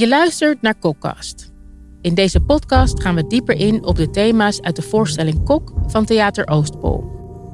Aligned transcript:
Je 0.00 0.08
luistert 0.08 0.62
naar 0.62 0.74
Kokkast. 0.74 1.52
In 2.00 2.14
deze 2.14 2.40
podcast 2.40 3.02
gaan 3.02 3.14
we 3.14 3.26
dieper 3.26 3.56
in 3.56 3.84
op 3.84 3.96
de 3.96 4.10
thema's 4.10 4.60
uit 4.60 4.76
de 4.76 4.82
voorstelling 4.82 5.44
Kok 5.44 5.72
van 5.86 6.04
Theater 6.04 6.48
Oostpol. 6.48 7.04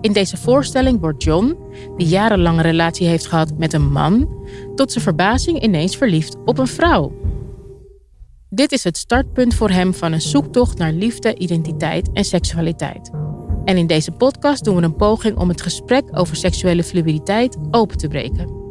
In 0.01 0.13
deze 0.13 0.37
voorstelling 0.37 1.01
wordt 1.01 1.23
John, 1.23 1.57
die 1.97 2.07
jarenlang 2.07 2.57
een 2.57 2.63
relatie 2.63 3.07
heeft 3.07 3.27
gehad 3.27 3.59
met 3.59 3.73
een 3.73 3.93
man, 3.93 4.29
tot 4.75 4.93
zijn 4.93 5.05
verbazing 5.05 5.63
ineens 5.63 5.97
verliefd 5.97 6.37
op 6.45 6.59
een 6.59 6.67
vrouw. 6.67 7.13
Dit 8.49 8.73
is 8.73 8.85
het 8.85 8.97
startpunt 8.97 9.55
voor 9.55 9.71
hem 9.71 9.95
van 9.95 10.13
een 10.13 10.21
zoektocht 10.21 10.79
naar 10.79 10.93
liefde, 10.93 11.39
identiteit 11.39 12.13
en 12.13 12.25
seksualiteit. 12.25 13.11
En 13.65 13.77
in 13.77 13.87
deze 13.87 14.11
podcast 14.11 14.65
doen 14.65 14.77
we 14.77 14.83
een 14.83 14.97
poging 14.97 15.37
om 15.37 15.49
het 15.49 15.63
gesprek 15.63 16.19
over 16.19 16.37
seksuele 16.37 16.85
fluiditeit 16.85 17.57
open 17.71 17.97
te 17.97 18.09
breken. 18.09 18.66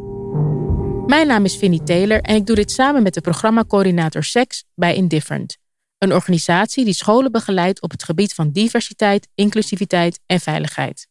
Mijn 1.16 1.28
naam 1.28 1.46
is 1.46 1.58
Vinnie 1.58 1.84
Taylor 1.84 2.22
en 2.22 2.36
ik 2.36 2.46
doe 2.46 2.56
dit 2.56 2.72
samen 2.72 3.04
met 3.04 3.14
de 3.14 3.22
programmacoördinator 3.22 4.24
Seks 4.24 4.64
bij 4.74 4.96
Indifferent. 4.96 5.58
Een 5.98 6.14
organisatie 6.14 6.86
die 6.86 6.94
scholen 6.94 7.32
begeleidt 7.32 7.82
op 7.82 7.92
het 7.92 8.04
gebied 8.04 8.34
van 8.34 8.52
diversiteit, 8.52 9.28
inclusiviteit 9.36 10.20
en 10.26 10.40
veiligheid. 10.40 11.08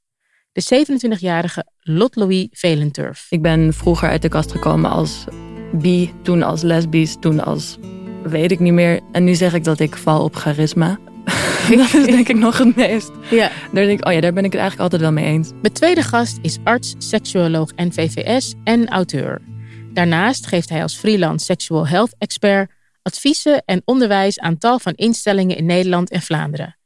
De 0.53 0.87
27-jarige 1.19 1.67
Lot 1.81 2.17
Louis 2.17 2.47
Velenturf. 2.51 3.27
Ik 3.31 3.43
ben 3.43 3.73
vroeger 3.73 4.09
uit 4.09 4.23
de 4.23 4.29
kast 4.29 4.53
gekomen 4.53 4.91
als 4.91 5.25
bi, 5.73 6.13
toen 6.23 6.43
als 6.43 6.63
lesbisch, 6.63 7.17
toen 7.21 7.45
als 7.45 7.79
weet 8.23 8.51
ik 8.51 8.61
niet 8.61 8.73
meer. 8.73 9.01
En 9.13 9.25
nu 9.25 9.35
zeg 9.35 9.55
ik 9.55 9.65
dat 9.65 9.81
ik 9.81 9.97
val 9.97 10.25
op 10.25 10.37
charisma. 10.37 10.99
dat 11.77 11.95
is 11.95 12.07
denk 12.07 12.29
ik 12.29 12.37
nog 12.37 12.59
het 12.59 12.77
meest. 12.77 13.11
Ja. 13.31 13.51
Daar 13.73 13.85
denk 13.85 13.99
ik, 13.99 14.07
oh 14.07 14.13
ja, 14.13 14.21
daar 14.21 14.33
ben 14.33 14.45
ik 14.45 14.53
het 14.53 14.61
eigenlijk 14.61 14.93
altijd 14.93 15.03
wel 15.03 15.13
mee 15.23 15.33
eens. 15.33 15.51
Mijn 15.61 15.75
tweede 15.75 16.03
gast 16.03 16.39
is 16.43 16.59
arts, 16.65 16.95
seksuoloog 16.99 17.71
en 17.75 17.93
VVS 17.93 18.55
en 18.65 18.89
auteur. 18.89 19.53
Daarnaast 19.95 20.47
geeft 20.47 20.69
hij 20.69 20.83
als 20.83 20.97
freelance 20.97 21.45
sexual 21.45 21.87
health 21.87 22.15
expert 22.19 22.71
adviezen 23.03 23.63
en 23.65 23.83
onderwijs 23.85 24.39
aan 24.39 24.59
tal 24.59 24.79
van 24.79 24.93
instellingen 24.93 25.57
in 25.57 25.67
Nederland 25.67 26.11
en 26.11 26.23
Vlaanderen. 26.23 26.77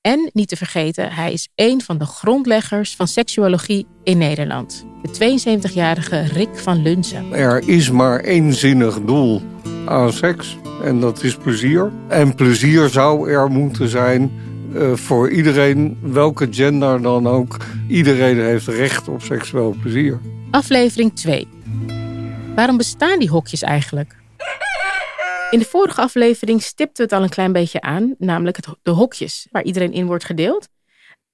En 0.00 0.30
niet 0.32 0.48
te 0.48 0.56
vergeten, 0.56 1.12
hij 1.12 1.32
is 1.32 1.48
een 1.54 1.82
van 1.82 1.98
de 1.98 2.04
grondleggers 2.04 2.96
van 2.96 3.08
seksuologie 3.08 3.86
in 4.04 4.18
Nederland. 4.18 4.86
De 5.02 5.38
72-jarige 5.68 6.20
Rick 6.20 6.56
van 6.56 6.82
Lunsen. 6.82 7.32
Er 7.32 7.68
is 7.68 7.90
maar 7.90 8.20
één 8.20 8.52
zinnig 8.52 9.00
doel 9.00 9.42
aan 9.86 10.12
seks 10.12 10.56
en 10.82 11.00
dat 11.00 11.22
is 11.22 11.36
plezier. 11.36 11.92
En 12.08 12.34
plezier 12.34 12.88
zou 12.88 13.30
er 13.30 13.50
moeten 13.50 13.88
zijn 13.88 14.30
uh, 14.72 14.92
voor 14.94 15.30
iedereen, 15.30 15.98
welke 16.00 16.48
gender 16.50 17.02
dan 17.02 17.26
ook. 17.26 17.56
Iedereen 17.88 18.40
heeft 18.40 18.66
recht 18.66 19.08
op 19.08 19.22
seksueel 19.22 19.76
plezier. 19.82 20.18
Aflevering 20.50 21.14
2. 21.14 21.48
Waarom 22.58 22.76
bestaan 22.76 23.18
die 23.18 23.28
hokjes 23.28 23.62
eigenlijk? 23.62 24.16
In 25.50 25.58
de 25.58 25.64
vorige 25.64 26.00
aflevering 26.00 26.62
stipten 26.62 26.96
we 26.96 27.02
het 27.02 27.12
al 27.12 27.22
een 27.22 27.34
klein 27.34 27.52
beetje 27.52 27.80
aan, 27.80 28.14
namelijk 28.18 28.56
het, 28.56 28.68
de 28.82 28.90
hokjes 28.90 29.46
waar 29.50 29.62
iedereen 29.62 29.92
in 29.92 30.06
wordt 30.06 30.24
gedeeld. 30.24 30.68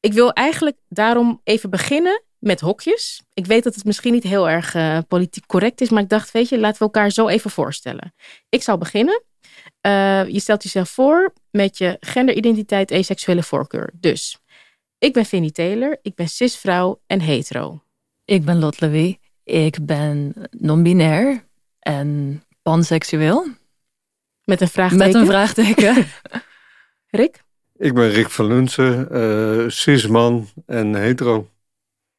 Ik 0.01 0.13
wil 0.13 0.33
eigenlijk 0.33 0.77
daarom 0.89 1.41
even 1.45 1.71
beginnen 1.71 2.23
met 2.39 2.61
hokjes. 2.61 3.23
Ik 3.35 3.47
weet 3.47 3.65
dat 3.65 3.75
het 3.75 3.85
misschien 3.85 4.13
niet 4.13 4.23
heel 4.23 4.49
erg 4.49 4.75
uh, 4.75 4.99
politiek 5.09 5.47
correct 5.47 5.81
is, 5.81 5.89
maar 5.89 6.03
ik 6.03 6.09
dacht, 6.09 6.31
weet 6.31 6.49
je, 6.49 6.59
laten 6.59 6.79
we 6.79 6.85
elkaar 6.85 7.11
zo 7.11 7.29
even 7.29 7.51
voorstellen. 7.51 8.15
Ik 8.49 8.63
zal 8.63 8.79
beginnen. 8.79 9.23
Uh, 9.87 10.29
je 10.29 10.41
stelt 10.41 10.63
jezelf 10.63 10.89
voor 10.89 11.33
met 11.51 11.79
je 11.79 11.97
genderidentiteit 12.01 12.91
en 12.91 13.05
seksuele 13.05 13.43
voorkeur. 13.43 13.91
Dus, 14.01 14.39
ik 14.99 15.13
ben 15.13 15.25
Vinnie 15.25 15.53
Taylor, 15.53 15.99
ik 16.03 16.15
ben 16.15 16.29
cisvrouw 16.29 17.01
en 17.07 17.21
hetero. 17.21 17.83
Ik 18.25 18.45
ben 18.45 18.59
Lot 18.59 18.81
Louis, 18.81 19.17
ik 19.45 19.87
ben 19.87 20.35
non-binair 20.51 21.45
en 21.79 22.43
panseksueel. 22.63 23.47
Met 24.45 24.61
een 24.61 24.69
vraagteken? 24.69 25.07
Met 25.07 25.15
een 25.15 25.27
vraagteken. 25.27 26.07
Rick? 27.21 27.43
Ik 27.77 27.95
ben 27.95 28.11
Rick 28.11 28.31
van 28.31 28.47
Lunsen, 28.47 29.09
uh, 29.13 29.69
cisman 29.69 30.49
en 30.67 30.95
hetero. 30.95 31.49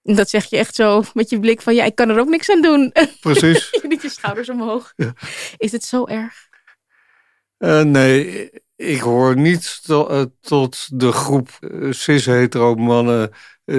Dat 0.02 0.30
zeg 0.30 0.46
je 0.46 0.58
echt 0.58 0.76
zo 0.76 1.04
met 1.14 1.30
je 1.30 1.40
blik 1.40 1.62
van 1.62 1.76
ja, 1.76 1.84
ik 1.84 1.96
kan 1.96 2.10
er 2.10 2.20
ook 2.20 2.28
niks 2.28 2.50
aan 2.50 2.62
doen. 2.62 2.94
Precies. 3.20 3.80
Niet 3.88 4.02
je 4.02 4.10
schouders 4.10 4.50
omhoog. 4.50 4.94
Ja. 4.96 5.14
Is 5.58 5.72
het 5.72 5.84
zo 5.84 6.06
erg? 6.06 6.50
Uh, 7.58 7.82
nee, 7.82 8.50
ik 8.76 9.00
hoor 9.00 9.38
niet 9.38 9.84
to, 9.84 10.10
uh, 10.12 10.26
tot 10.42 11.00
de 11.00 11.12
groep 11.12 11.50
cis-hetero 11.90 12.76
mannen 12.76 13.32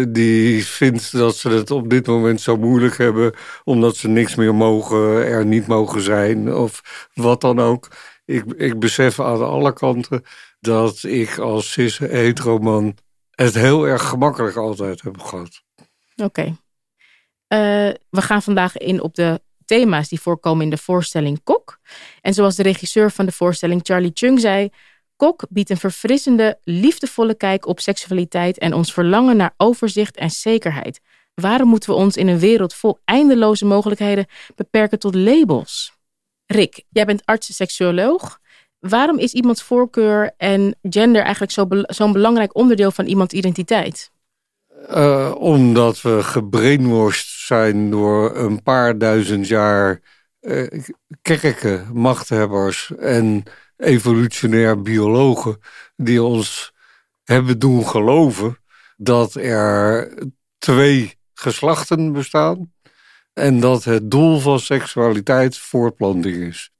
die 0.08 0.64
vindt 0.64 1.12
dat 1.12 1.36
ze 1.36 1.48
het 1.48 1.70
op 1.70 1.90
dit 1.90 2.06
moment 2.06 2.40
zo 2.40 2.56
moeilijk 2.56 2.96
hebben 2.96 3.34
omdat 3.64 3.96
ze 3.96 4.08
niks 4.08 4.34
meer 4.34 4.54
mogen, 4.54 5.26
er 5.26 5.46
niet 5.46 5.66
mogen 5.66 6.00
zijn 6.00 6.54
of 6.54 7.08
wat 7.14 7.40
dan 7.40 7.60
ook. 7.60 7.88
Ik, 8.24 8.44
ik 8.56 8.78
besef 8.78 9.20
aan 9.20 9.46
alle 9.46 9.72
kanten 9.72 10.24
dat 10.60 11.02
ik 11.02 11.38
als 11.38 11.72
cis-hetero 11.72 12.58
man 12.58 12.96
het 13.30 13.54
heel 13.54 13.86
erg 13.86 14.02
gemakkelijk 14.02 14.56
altijd 14.56 15.02
heb 15.02 15.18
gehad. 15.18 15.62
Oké. 16.16 16.42
Uh, 16.42 17.92
we 18.10 18.22
gaan 18.22 18.42
vandaag 18.42 18.76
in 18.76 19.02
op 19.02 19.14
de 19.14 19.40
thema's 19.64 20.08
die 20.08 20.20
voorkomen 20.20 20.64
in 20.64 20.70
de 20.70 20.78
voorstelling 20.78 21.40
Kok. 21.44 21.78
En 22.20 22.34
zoals 22.34 22.56
de 22.56 22.62
regisseur 22.62 23.10
van 23.10 23.26
de 23.26 23.32
voorstelling 23.32 23.80
Charlie 23.84 24.10
Chung 24.14 24.40
zei, 24.40 24.70
Kok 25.16 25.44
biedt 25.48 25.70
een 25.70 25.76
verfrissende, 25.76 26.58
liefdevolle 26.62 27.34
kijk 27.34 27.66
op 27.66 27.80
seksualiteit 27.80 28.58
en 28.58 28.72
ons 28.72 28.92
verlangen 28.92 29.36
naar 29.36 29.54
overzicht 29.56 30.16
en 30.16 30.30
zekerheid. 30.30 31.00
Waarom 31.34 31.68
moeten 31.68 31.90
we 31.90 31.96
ons 31.96 32.16
in 32.16 32.28
een 32.28 32.38
wereld 32.38 32.74
vol 32.74 32.98
eindeloze 33.04 33.64
mogelijkheden 33.64 34.26
beperken 34.54 34.98
tot 34.98 35.14
labels? 35.14 35.92
Rick, 36.46 36.84
jij 36.88 37.04
bent 37.04 37.22
arts-seksuoloog. 37.24 38.38
Waarom 38.78 39.18
is 39.18 39.32
iemands 39.32 39.62
voorkeur 39.62 40.34
en 40.36 40.76
gender 40.82 41.22
eigenlijk 41.22 41.52
zo'n 41.52 41.84
zo 41.86 42.12
belangrijk 42.12 42.56
onderdeel 42.56 42.90
van 42.90 43.06
iemands 43.06 43.34
identiteit? 43.34 44.10
Uh, 44.90 45.34
omdat 45.38 46.02
we 46.02 46.22
gebrainwashed 46.22 47.46
zijn 47.46 47.90
door 47.90 48.36
een 48.36 48.62
paar 48.62 48.98
duizend 48.98 49.48
jaar 49.48 50.00
uh, 50.40 50.66
kerken, 51.22 51.88
machthebbers 51.92 52.92
en 52.98 53.44
evolutionair 53.76 54.82
biologen 54.82 55.58
die 55.96 56.22
ons 56.22 56.72
hebben 57.24 57.58
doen 57.58 57.86
geloven 57.86 58.58
dat 58.96 59.34
er 59.34 60.12
twee 60.58 61.14
geslachten 61.34 62.12
bestaan 62.12 62.72
en 63.32 63.60
dat 63.60 63.84
het 63.84 64.10
doel 64.10 64.38
van 64.38 64.60
seksualiteit 64.60 65.58
voortplanting 65.58 66.36
is. 66.36 66.70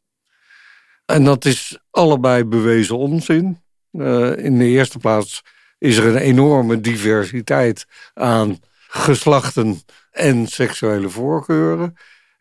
En 1.05 1.25
dat 1.25 1.45
is 1.45 1.79
allebei 1.91 2.45
bewezen 2.45 2.99
onzin. 2.99 3.63
Uh, 3.93 4.37
in 4.37 4.59
de 4.59 4.65
eerste 4.65 4.99
plaats 4.99 5.43
is 5.79 5.97
er 5.97 6.07
een 6.07 6.17
enorme 6.17 6.81
diversiteit 6.81 7.87
aan 8.15 8.59
geslachten 8.89 9.81
en 10.11 10.47
seksuele 10.47 11.09
voorkeuren. 11.09 11.97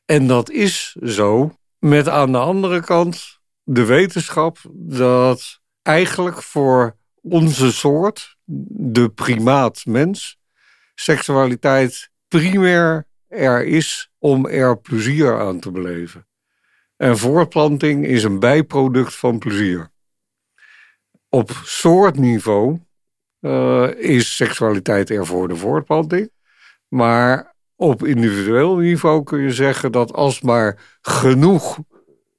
En 0.05 0.27
dat 0.27 0.49
is 0.49 0.95
zo 1.03 1.57
met 1.79 2.09
aan 2.09 2.31
de 2.31 2.37
andere 2.37 2.81
kant 2.81 3.34
de 3.65 3.85
wetenschap 3.85 4.57
dat 4.73 5.59
eigenlijk 5.81 6.41
voor 6.41 6.95
onze 7.21 7.71
soort, 7.71 8.37
de 8.43 9.09
primaat 9.09 9.85
mens, 9.85 10.37
seksualiteit 10.95 12.09
primair 12.27 13.07
er 13.27 13.65
is 13.65 14.11
om 14.19 14.47
er 14.47 14.79
plezier 14.79 15.39
aan 15.39 15.59
te 15.59 15.71
beleven. 15.71 16.27
En 16.97 17.17
voortplanting 17.17 18.05
is 18.05 18.23
een 18.23 18.39
bijproduct 18.39 19.15
van 19.15 19.39
plezier. 19.39 19.91
Op 21.29 21.51
soortniveau 21.63 22.79
uh, 23.41 23.89
is 23.97 24.35
seksualiteit 24.35 25.09
er 25.09 25.25
voor 25.25 25.47
de 25.47 25.55
voortplanting. 25.55 26.31
Maar 26.87 27.55
op 27.75 28.05
individueel 28.05 28.75
niveau 28.75 29.23
kun 29.23 29.39
je 29.39 29.53
zeggen 29.53 29.91
dat 29.91 30.13
als 30.13 30.41
maar 30.41 30.97
genoeg 31.01 31.79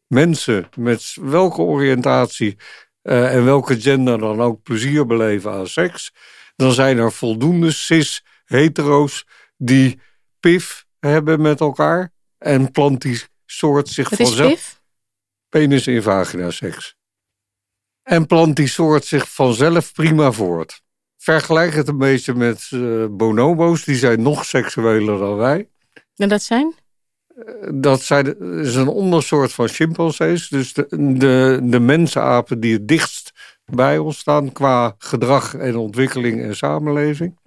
mensen 0.06 0.69
met 0.76 1.17
welke 1.20 1.61
oriëntatie 1.61 2.56
uh, 3.03 3.35
en 3.35 3.44
welke 3.44 3.81
gender 3.81 4.19
dan 4.19 4.41
ook 4.41 4.62
plezier 4.62 5.06
beleven 5.06 5.53
aan 5.53 5.69
seks, 5.69 6.12
dan 6.56 6.73
zijn 6.73 6.99
er 6.99 7.12
voldoende 7.12 7.70
cis-hetero's 7.70 9.26
die 9.56 10.00
pif 10.41 10.85
hebben 10.99 11.41
met 11.41 11.61
elkaar 11.61 12.12
en 12.38 12.70
plant 12.70 13.03
die 13.03 13.23
soort 13.47 13.88
zich 13.88 14.08
Wat 14.08 14.19
vanzelf. 14.19 14.50
Is 14.50 14.55
pif? 14.55 14.81
Penis 15.49 15.87
in 15.87 16.03
vagina 16.03 16.50
seks. 16.50 16.97
En 18.02 18.26
plant 18.26 18.56
die 18.56 18.69
soort 18.69 19.05
zich 19.05 19.32
vanzelf 19.32 19.93
prima 19.93 20.32
voort. 20.32 20.82
Vergelijk 21.17 21.75
het 21.75 21.88
een 21.88 21.99
beetje 21.99 22.35
met 22.35 22.69
uh, 22.70 23.06
bonobo's, 23.11 23.85
die 23.85 23.97
zijn 23.97 24.23
nog 24.23 24.44
seksueler 24.44 25.19
dan 25.19 25.37
wij. 25.37 25.70
En 26.17 26.29
dat 26.29 26.43
zijn? 26.43 26.75
Dat 27.75 28.03
zijn, 28.03 28.41
is 28.61 28.75
een 28.75 28.88
ondersoort 28.88 29.53
van 29.53 29.69
chimpansees. 29.69 30.49
Dus 30.49 30.73
de, 30.73 30.87
de, 31.19 31.61
de 31.62 31.81
mensenapen 31.81 32.61
die 32.61 32.73
het 32.73 32.88
dichtst 32.88 33.33
bij 33.65 33.99
ons 33.99 34.19
staan 34.19 34.53
qua 34.53 34.94
gedrag 34.99 35.55
en 35.55 35.77
ontwikkeling 35.77 36.43
en 36.43 36.56
samenleving. 36.56 37.38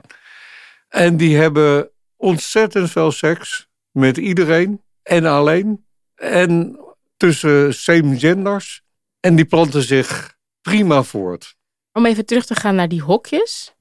En 0.87 1.17
die 1.17 1.37
hebben 1.37 1.89
ontzettend 2.15 2.91
veel 2.91 3.11
seks 3.11 3.67
met 3.91 4.17
iedereen 4.17 4.81
en 5.03 5.25
alleen. 5.25 5.85
En 6.15 6.79
tussen 7.17 7.73
same 7.73 8.19
genders 8.19 8.81
En 9.19 9.35
die 9.35 9.45
planten 9.45 9.81
zich 9.81 10.37
prima 10.61 11.03
voort. 11.03 11.55
Om 11.93 12.05
even 12.05 12.25
terug 12.25 12.45
te 12.45 12.55
gaan 12.55 12.75
naar 12.75 12.87
die 12.87 13.01
hokjes. 13.01 13.75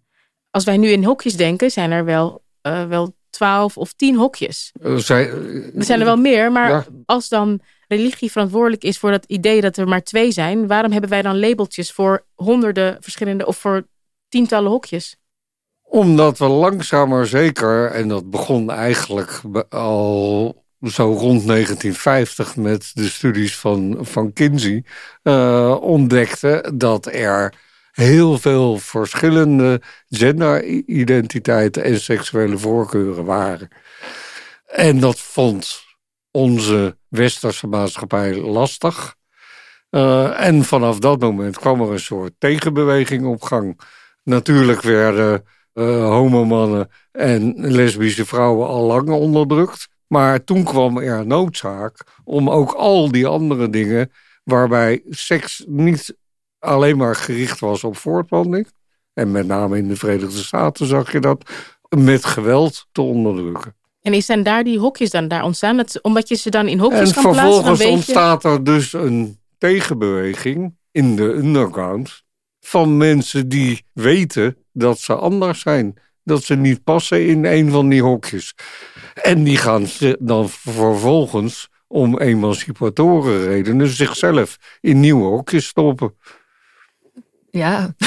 Als 0.50 0.64
wij 0.64 0.76
nu 0.76 0.88
in 0.88 1.04
hokjes 1.04 1.36
denken, 1.36 1.70
zijn 1.70 1.90
er 1.90 2.04
wel, 2.04 2.44
uh, 2.62 2.86
wel 2.86 3.16
twaalf 3.38 3.76
of 3.76 3.92
tien 3.92 4.16
hokjes. 4.16 4.72
Er 4.82 5.00
zijn, 5.00 5.26
er 5.76 5.84
zijn 5.84 5.98
er 5.98 6.04
wel 6.04 6.16
meer, 6.16 6.52
maar 6.52 6.70
Ja. 6.70 6.84
als 7.06 7.28
dan 7.28 7.60
religie 7.88 8.30
verantwoordelijk 8.30 8.82
is 8.82 8.98
voor 8.98 9.10
dat 9.10 9.24
idee 9.26 9.60
dat 9.60 9.76
er 9.76 9.88
maar 9.88 10.02
twee 10.02 10.30
zijn, 10.32 10.66
waarom 10.66 10.92
hebben 10.92 11.10
wij 11.10 11.22
dan 11.22 11.38
labeltjes 11.38 11.92
voor 11.92 12.24
honderden 12.34 12.96
verschillende 13.00 13.46
of 13.46 13.56
voor 13.56 13.86
tientallen 14.28 14.70
hokjes? 14.70 15.16
Omdat 15.82 16.38
we 16.38 16.46
langzaam 16.46 17.08
maar 17.08 17.26
zeker, 17.26 17.90
en 17.90 18.08
dat 18.08 18.30
begon 18.30 18.70
eigenlijk 18.70 19.40
al 19.68 20.64
zo 20.82 21.04
rond 21.12 21.46
1950 21.46 22.56
met 22.56 22.90
de 22.94 23.08
studies 23.08 23.56
van, 23.56 23.98
van 24.00 24.32
Kinsey, 24.32 24.84
eh, 25.22 25.76
ontdekten 25.80 26.78
dat 26.78 27.06
er 27.06 27.54
heel 27.98 28.38
veel 28.38 28.76
verschillende 28.76 29.80
genderidentiteiten 30.08 31.84
en 31.84 32.00
seksuele 32.00 32.58
voorkeuren 32.58 33.24
waren. 33.24 33.68
En 34.66 35.00
dat 35.00 35.20
vond 35.20 35.82
onze 36.30 36.96
westerse 37.08 37.66
maatschappij 37.66 38.36
lastig. 38.36 39.14
Eh, 39.90 40.46
en 40.46 40.64
vanaf 40.64 40.98
dat 40.98 41.20
moment 41.20 41.58
kwam 41.58 41.80
er 41.80 41.92
een 41.92 42.00
soort 42.00 42.32
tegenbeweging 42.38 43.26
op 43.26 43.42
gang. 43.42 43.80
Natuurlijk 44.22 44.82
werden 44.82 45.44
eh 45.72 46.08
homomannen 46.08 46.90
en 47.12 47.54
lesbische 47.56 48.24
vrouwen 48.26 48.68
al 48.68 48.86
lang 48.86 49.10
onderdrukt. 49.10 49.88
Maar 50.06 50.44
toen 50.44 50.64
kwam 50.64 50.98
er 50.98 51.26
noodzaak 51.26 52.04
om 52.24 52.50
ook 52.50 52.72
al 52.72 53.10
die 53.10 53.26
andere 53.26 53.70
dingen... 53.70 54.12
waarbij 54.44 55.02
seks 55.08 55.64
niet 55.66 56.16
alleen 56.58 56.96
maar 56.96 57.16
gericht 57.16 57.60
was 57.60 57.84
op 57.84 57.96
voortplanting... 57.96 58.68
en 59.12 59.30
met 59.30 59.46
name 59.46 59.76
in 59.76 59.88
de 59.88 59.96
Verenigde 59.96 60.38
Staten 60.38 60.86
zag 60.86 61.12
je 61.12 61.20
dat... 61.20 61.50
met 61.88 62.24
geweld 62.24 62.86
te 62.92 63.02
onderdrukken. 63.02 63.76
En 64.02 64.14
is 64.14 64.26
zijn 64.26 64.42
daar 64.42 64.64
die 64.64 64.78
hokjes 64.78 65.10
dan 65.10 65.28
daar 65.28 65.44
ontstaan? 65.44 65.76
Dat, 65.76 66.02
omdat 66.02 66.28
je 66.28 66.34
ze 66.34 66.50
dan 66.50 66.68
in 66.68 66.78
hokjes 66.78 67.08
En 67.08 67.22
kan 67.22 67.32
plaatsen, 67.32 67.64
dan 67.64 67.76
vervolgens 67.76 68.08
ontstaat 68.08 68.44
er 68.44 68.64
dus 68.64 68.92
een 68.92 69.38
tegenbeweging 69.58 70.76
in 70.90 71.16
de 71.16 71.22
underground 71.22 72.22
van 72.60 72.96
mensen 72.96 73.48
die 73.48 73.84
weten 73.92 74.56
dat 74.72 74.98
ze 74.98 75.14
anders 75.14 75.60
zijn. 75.60 75.94
Dat 76.24 76.42
ze 76.42 76.54
niet 76.54 76.84
passen 76.84 77.26
in 77.26 77.44
een 77.44 77.70
van 77.70 77.88
die 77.88 78.02
hokjes. 78.02 78.54
En 79.22 79.44
die 79.44 79.56
gaan 79.56 79.86
ze 79.86 80.16
dan 80.20 80.48
vervolgens 80.48 81.68
om 81.86 82.18
emancipatoren 82.18 83.44
redenen 83.44 83.88
zichzelf 83.88 84.58
in 84.80 85.00
nieuwe 85.00 85.24
hokjes 85.24 85.66
stoppen. 85.66 86.14
Ja. 87.58 87.94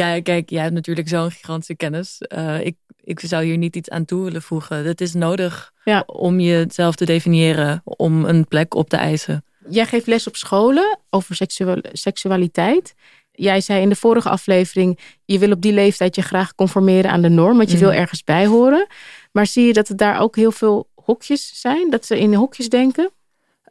ja, 0.00 0.20
kijk, 0.22 0.50
jij 0.50 0.62
hebt 0.62 0.74
natuurlijk 0.74 1.08
zo'n 1.08 1.30
gigantische 1.30 1.76
kennis. 1.76 2.18
Eh, 2.18 2.66
ik, 2.66 2.76
ik 3.04 3.20
zou 3.20 3.44
hier 3.44 3.56
niet 3.56 3.76
iets 3.76 3.90
aan 3.90 4.04
toe 4.04 4.24
willen 4.24 4.42
voegen. 4.42 4.84
Het 4.84 5.00
is 5.00 5.14
nodig 5.14 5.72
Ja. 5.84 6.02
om 6.06 6.40
jezelf 6.40 6.94
te 6.94 7.04
definiëren, 7.04 7.80
om 7.84 8.24
een 8.24 8.48
plek 8.48 8.74
op 8.74 8.88
te 8.88 8.96
eisen. 8.96 9.44
Jij 9.68 9.86
geeft 9.86 10.06
les 10.06 10.26
op 10.26 10.36
scholen 10.36 10.98
over 11.10 11.34
seksual- 11.34 11.82
seksualiteit. 11.92 12.94
Jij 13.32 13.60
zei 13.60 13.80
in 13.82 13.88
de 13.88 13.96
vorige 13.96 14.28
aflevering, 14.28 14.98
je 15.24 15.38
wil 15.38 15.50
op 15.50 15.60
die 15.60 15.72
leeftijd 15.72 16.14
je 16.14 16.22
graag 16.22 16.54
conformeren 16.54 17.10
aan 17.10 17.22
de 17.22 17.28
norm, 17.28 17.56
want 17.56 17.70
je 17.70 17.76
Mhm. 17.76 17.84
wil 17.84 17.94
ergens 17.94 18.24
bij 18.24 18.46
horen. 18.46 18.86
Maar 19.32 19.46
zie 19.46 19.66
je 19.66 19.72
dat 19.72 19.88
er 19.88 19.96
daar 19.96 20.20
ook 20.20 20.36
heel 20.36 20.52
veel 20.52 20.88
hokjes 20.94 21.60
zijn? 21.60 21.90
Dat 21.90 22.06
ze 22.06 22.18
in 22.18 22.34
hokjes 22.34 22.68
denken? 22.68 23.10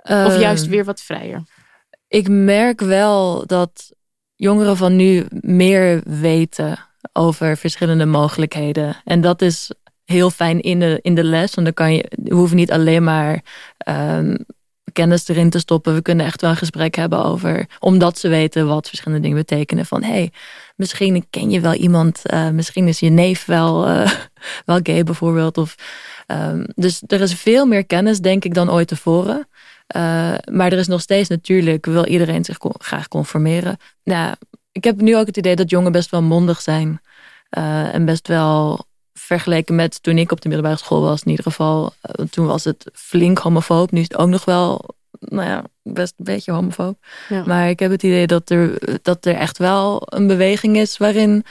Of 0.04 0.10
Ehm, 0.10 0.40
juist 0.40 0.66
weer 0.68 0.86
wat 0.86 1.02
vrijer? 1.02 1.44
Ik 2.12 2.30
merk 2.30 2.80
wel 2.80 3.44
dat 3.46 3.92
jongeren 4.36 4.78
van 4.78 4.96
nu 4.96 5.26
meer 5.30 6.02
weten 6.06 6.80
over 7.14 7.58
verschillende 7.58 8.06
mogelijkheden. 8.06 9.02
En 9.04 9.22
dat 9.22 9.42
is 9.42 9.72
heel 10.06 10.30
fijn 10.30 10.62
in 10.62 10.80
de, 10.80 11.00
in 11.02 11.16
de 11.16 11.24
les. 11.24 11.54
Want 11.54 11.68
dan 11.68 11.74
kan 11.74 11.94
je, 11.94 12.12
we 12.24 12.56
niet 12.56 12.72
alleen 12.72 13.04
maar 13.04 13.44
ehm, 13.78 14.36
kennis 14.94 15.28
erin 15.28 15.50
te 15.50 15.60
stoppen. 15.60 15.94
We 15.94 16.02
kunnen 16.02 16.26
echt 16.26 16.42
wel 16.42 16.50
een 16.50 16.56
gesprek 16.56 16.96
hebben 16.96 17.24
over, 17.24 17.66
omdat 17.80 18.20
ze 18.20 18.28
weten 18.28 18.68
wat 18.68 18.88
verschillende 18.88 19.24
dingen 19.24 19.38
betekenen. 19.38 19.86
Van 19.86 20.04
hey, 20.04 20.32
misschien 20.76 21.26
ken 21.30 21.50
je 21.50 21.60
wel 21.60 21.74
iemand, 21.74 22.26
eh, 22.26 22.50
misschien 22.50 22.88
is 22.88 23.00
je 23.00 23.10
neef 23.10 23.46
wel, 23.46 23.88
eh, 23.88 24.12
wel 24.66 24.80
gay 24.84 25.04
bijvoorbeeld. 25.04 25.58
Of, 25.58 25.76
ehm, 26.28 26.64
dus 26.76 27.04
er 27.08 27.22
is 27.22 27.34
veel 27.34 27.66
meer 27.66 27.86
kennis, 27.86 28.20
denk 28.20 28.46
ik, 28.46 28.54
dan 28.54 28.72
ooit 28.72 28.88
tevoren. 28.88 29.48
Uh, 29.96 30.34
maar 30.52 30.72
er 30.72 30.78
is 30.78 30.88
nog 30.88 31.02
steeds 31.02 31.30
natuurlijk, 31.30 31.86
wil 31.86 32.06
iedereen 32.06 32.46
zich 32.46 32.58
con- 32.58 32.76
graag 32.78 33.08
conformeren. 33.08 33.78
Nou, 34.04 34.36
ik 34.72 34.84
heb 34.84 35.02
nu 35.02 35.18
ook 35.18 35.28
het 35.28 35.38
idee 35.38 35.56
dat 35.56 35.70
jongen 35.70 35.92
best 35.92 36.10
wel 36.10 36.22
mondig 36.22 36.62
zijn. 36.62 37.02
Uh, 37.58 37.94
en 37.94 38.06
best 38.06 38.28
wel 38.28 38.86
vergeleken 39.14 39.76
met 39.76 40.04
toen 40.04 40.18
ik 40.18 40.32
op 40.32 40.42
de 40.42 40.48
middelbare 40.48 40.80
school 40.80 41.02
was, 41.02 41.24
in 41.24 41.30
ieder 41.30 41.46
geval. 41.46 41.94
Uh, 42.20 42.26
toen 42.26 42.46
was 42.46 42.64
het 42.64 42.86
flink 42.94 43.38
homofoob. 43.38 43.92
Nu 43.92 44.00
is 44.00 44.08
het 44.08 44.18
ook 44.18 44.28
nog 44.28 44.46
wel, 44.46 44.86
nou 45.20 45.48
ja, 45.48 45.64
best 45.84 46.14
een 46.18 46.26
beetje 46.26 46.52
homofoob. 46.52 46.98
Ja. 47.30 47.44
Maar 47.46 47.70
ik 47.70 47.80
heb 47.80 47.92
het 47.92 48.04
idee 48.04 48.28
dat 48.28 48.50
er, 48.50 48.80
dat 49.02 49.26
er 49.26 49.36
echt 49.36 49.58
wel 49.58 50.02
een 50.06 50.28
beweging 50.28 50.78
is 50.78 50.98
waarin 50.98 51.44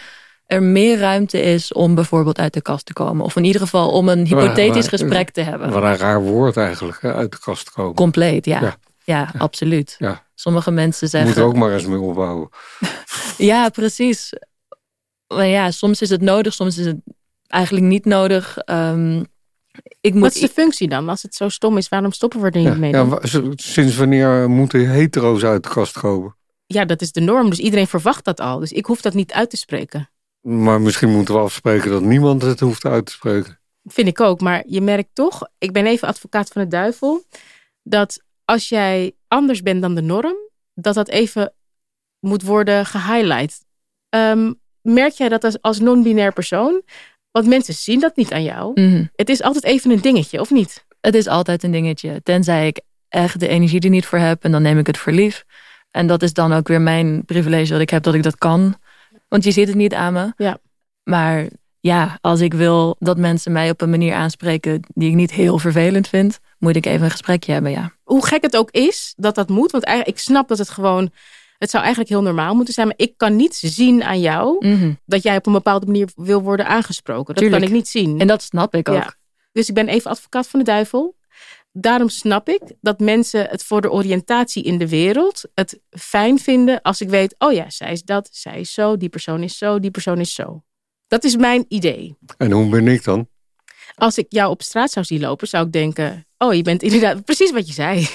er 0.50 0.62
meer 0.62 0.98
ruimte 0.98 1.40
is 1.40 1.72
om 1.72 1.94
bijvoorbeeld 1.94 2.38
uit 2.38 2.52
de 2.54 2.62
kast 2.62 2.86
te 2.86 2.92
komen. 2.92 3.24
Of 3.24 3.36
in 3.36 3.44
ieder 3.44 3.60
geval 3.60 3.90
om 3.90 4.08
een 4.08 4.26
hypothetisch 4.26 4.90
maar- 4.90 4.98
gesprek 5.00 5.30
te 5.30 5.40
hebben. 5.40 5.70
Wat 5.72 5.82
een 5.82 5.96
raar 5.96 6.22
woord 6.22 6.56
eigenlijk, 6.56 7.02
hè, 7.02 7.14
uit 7.14 7.30
de 7.32 7.38
kast 7.38 7.70
komen. 7.70 7.94
Compleet, 7.94 8.44
ja. 8.44 8.60
Ja. 8.60 8.76
Ja, 9.04 9.32
absoluut. 9.38 9.94
Ja. 9.98 10.24
Sommige 10.34 10.70
mensen 10.70 10.98
Moet 11.02 11.10
zeggen... 11.10 11.42
er 11.42 11.48
ook 11.48 11.56
maar 11.56 11.72
eens 11.72 11.86
mee 11.86 12.00
opbouwen. 12.00 12.48
Ja, 13.36 13.68
precies. 13.68 14.32
Maar 15.26 15.46
ja, 15.46 15.70
soms 15.70 16.00
is 16.02 16.10
het 16.10 16.20
nodig, 16.20 16.52
soms 16.54 16.78
is 16.78 16.86
het 16.86 16.96
eigenlijk 17.46 17.86
niet 17.86 18.04
nodig. 18.04 18.58
Um, 18.66 19.24
ik 20.00 20.12
moet 20.12 20.22
Wat 20.22 20.34
is 20.34 20.40
de 20.40 20.48
functie 20.48 20.88
dan? 20.88 21.08
Als 21.08 21.22
het 21.22 21.34
zo 21.34 21.48
stom 21.48 21.76
is, 21.76 21.88
waarom 21.88 22.12
stoppen 22.12 22.40
we 22.40 22.50
er 22.50 22.56
niet 22.58 22.68
Ja, 22.68 22.74
mee? 22.74 22.90
ja, 22.90 23.04
dan? 23.04 23.52
sinds 23.56 23.96
wanneer 23.96 24.50
moeten 24.50 24.90
hetero's 24.90 25.44
uit 25.44 25.62
de 25.62 25.68
kast 25.68 25.98
komen? 25.98 26.36
ja, 26.66 26.84
dat 26.84 27.00
is 27.00 27.12
de 27.12 27.20
norm. 27.20 27.50
Dus 27.50 27.58
iedereen 27.58 27.86
verwacht 27.86 28.24
dat 28.24 28.40
al. 28.40 28.58
Dus 28.58 28.72
ik 28.72 28.86
hoef 28.86 29.00
dat 29.00 29.14
niet 29.14 29.32
uit 29.32 29.50
te 29.50 29.56
spreken. 29.56 30.10
Maar 30.40 30.80
misschien 30.80 31.10
moeten 31.10 31.34
we 31.34 31.40
afspreken 31.40 31.90
dat 31.90 32.02
niemand 32.02 32.42
het 32.42 32.60
hoeft 32.60 32.84
uit 32.84 33.06
te 33.06 33.12
spreken. 33.12 33.60
Vind 33.84 34.08
ik 34.08 34.20
ook. 34.20 34.40
Maar 34.40 34.62
je 34.66 34.80
merkt 34.80 35.08
toch, 35.12 35.48
ik 35.58 35.72
ben 35.72 35.86
even 35.86 36.08
advocaat 36.08 36.48
van 36.48 36.62
de 36.62 36.68
duivel, 36.68 37.24
dat 37.82 38.22
als 38.44 38.68
jij 38.68 39.12
anders 39.28 39.62
bent 39.62 39.82
dan 39.82 39.94
de 39.94 40.02
norm, 40.02 40.36
dat 40.74 40.94
dat 40.94 41.08
even 41.08 41.52
moet 42.20 42.42
worden 42.42 42.86
gehighlight. 42.86 43.64
Um, 44.08 44.60
merk 44.80 45.12
jij 45.12 45.28
dat 45.28 45.44
als, 45.44 45.60
als 45.60 45.78
non-binair 45.78 46.32
persoon? 46.32 46.82
Want 47.30 47.46
mensen 47.46 47.74
zien 47.74 48.00
dat 48.00 48.16
niet 48.16 48.32
aan 48.32 48.42
jou. 48.42 48.80
Mhm. 48.80 49.04
Het 49.16 49.28
is 49.28 49.42
altijd 49.42 49.64
even 49.64 49.90
een 49.90 50.00
dingetje, 50.00 50.40
of 50.40 50.50
niet? 50.50 50.86
Het 51.00 51.14
is 51.14 51.26
altijd 51.26 51.62
een 51.62 51.70
dingetje. 51.70 52.20
Tenzij 52.22 52.66
ik 52.66 52.80
echt 53.08 53.40
de 53.40 53.48
energie 53.48 53.80
er 53.80 53.90
niet 53.90 54.06
voor 54.06 54.18
heb 54.18 54.44
en 54.44 54.52
dan 54.52 54.62
neem 54.62 54.78
ik 54.78 54.86
het 54.86 54.98
voor 54.98 55.12
lief. 55.12 55.44
En 55.90 56.06
dat 56.06 56.22
is 56.22 56.32
dan 56.32 56.52
ook 56.52 56.68
weer 56.68 56.80
mijn 56.80 57.24
privilege 57.24 57.72
dat 57.72 57.80
ik 57.80 57.90
heb 57.90 58.02
dat 58.02 58.14
ik 58.14 58.22
dat 58.22 58.36
kan. 58.38 58.76
Want 59.30 59.44
je 59.44 59.50
ziet 59.50 59.66
het 59.66 59.76
niet 59.76 59.94
aan 59.94 60.12
me. 60.12 60.32
Ja. 60.36 60.58
Maar 61.02 61.46
ja, 61.80 62.18
als 62.20 62.40
ik 62.40 62.54
wil 62.54 62.96
dat 62.98 63.18
mensen 63.18 63.52
mij 63.52 63.70
op 63.70 63.80
een 63.80 63.90
manier 63.90 64.14
aanspreken 64.14 64.80
die 64.94 65.08
ik 65.08 65.14
niet 65.14 65.30
heel 65.32 65.58
vervelend 65.58 66.08
vind, 66.08 66.38
moet 66.58 66.76
ik 66.76 66.86
even 66.86 67.04
een 67.04 67.10
gesprekje 67.10 67.52
hebben, 67.52 67.70
ja. 67.70 67.92
Hoe 68.02 68.26
gek 68.26 68.42
het 68.42 68.56
ook 68.56 68.70
is 68.70 69.12
dat 69.16 69.34
dat 69.34 69.48
moet. 69.48 69.70
Want 69.70 69.84
eigenlijk, 69.84 70.18
ik 70.18 70.24
snap 70.24 70.48
dat 70.48 70.58
het 70.58 70.70
gewoon. 70.70 71.10
Het 71.58 71.70
zou 71.70 71.82
eigenlijk 71.82 72.12
heel 72.12 72.22
normaal 72.22 72.54
moeten 72.54 72.74
zijn. 72.74 72.86
Maar 72.86 72.96
ik 72.98 73.12
kan 73.16 73.36
niet 73.36 73.54
zien 73.54 74.04
aan 74.04 74.20
jou 74.20 74.66
Mhm. 74.66 74.92
dat 75.06 75.22
jij 75.22 75.36
op 75.36 75.46
een 75.46 75.52
bepaalde 75.52 75.86
manier 75.86 76.08
wil 76.16 76.42
worden 76.42 76.66
aangesproken. 76.66 77.34
Dat 77.34 77.36
Tuurlijk. 77.36 77.62
kan 77.62 77.70
ik 77.70 77.76
niet 77.76 77.88
zien. 77.88 78.20
En 78.20 78.26
dat 78.26 78.42
snap 78.42 78.74
ik 78.74 78.88
ook. 78.88 78.94
Ja. 78.96 79.14
Dus 79.52 79.68
ik 79.68 79.74
ben 79.74 79.88
even 79.88 80.10
advocaat 80.10 80.48
van 80.48 80.58
de 80.58 80.64
duivel. 80.64 81.14
Daarom 81.72 82.08
snap 82.08 82.48
ik 82.48 82.62
dat 82.80 83.00
mensen 83.00 83.48
het 83.48 83.64
voor 83.64 83.80
de 83.80 83.90
oriëntatie 83.90 84.62
in 84.62 84.78
de 84.78 84.88
wereld 84.88 85.42
het 85.54 85.80
fijn 85.90 86.38
vinden 86.38 86.82
als 86.82 87.00
ik 87.00 87.08
weet, 87.08 87.34
oh 87.38 87.52
ja, 87.52 87.70
zij 87.70 87.92
is 87.92 88.02
dat, 88.02 88.28
zij 88.32 88.60
is 88.60 88.72
zo, 88.72 88.96
die 88.96 89.08
persoon 89.08 89.42
is 89.42 89.58
zo, 89.58 89.78
die 89.78 89.90
persoon 89.90 90.20
is 90.20 90.34
zo. 90.34 90.62
Dat 91.06 91.24
is 91.24 91.36
mijn 91.36 91.64
idee. 91.68 92.16
En 92.36 92.50
hoe 92.50 92.68
ben 92.68 92.88
ik 92.88 93.04
dan? 93.04 93.28
Als 93.94 94.18
ik 94.18 94.26
jou 94.28 94.50
op 94.50 94.62
straat 94.62 94.90
zou 94.90 95.06
zien 95.06 95.20
lopen, 95.20 95.48
zou 95.48 95.66
ik 95.66 95.72
denken, 95.72 96.26
oh, 96.38 96.54
je 96.54 96.62
bent 96.62 96.82
inderdaad 96.82 97.24
precies 97.30 97.50
wat 97.50 97.66
je 97.66 97.72
zei. 97.72 98.08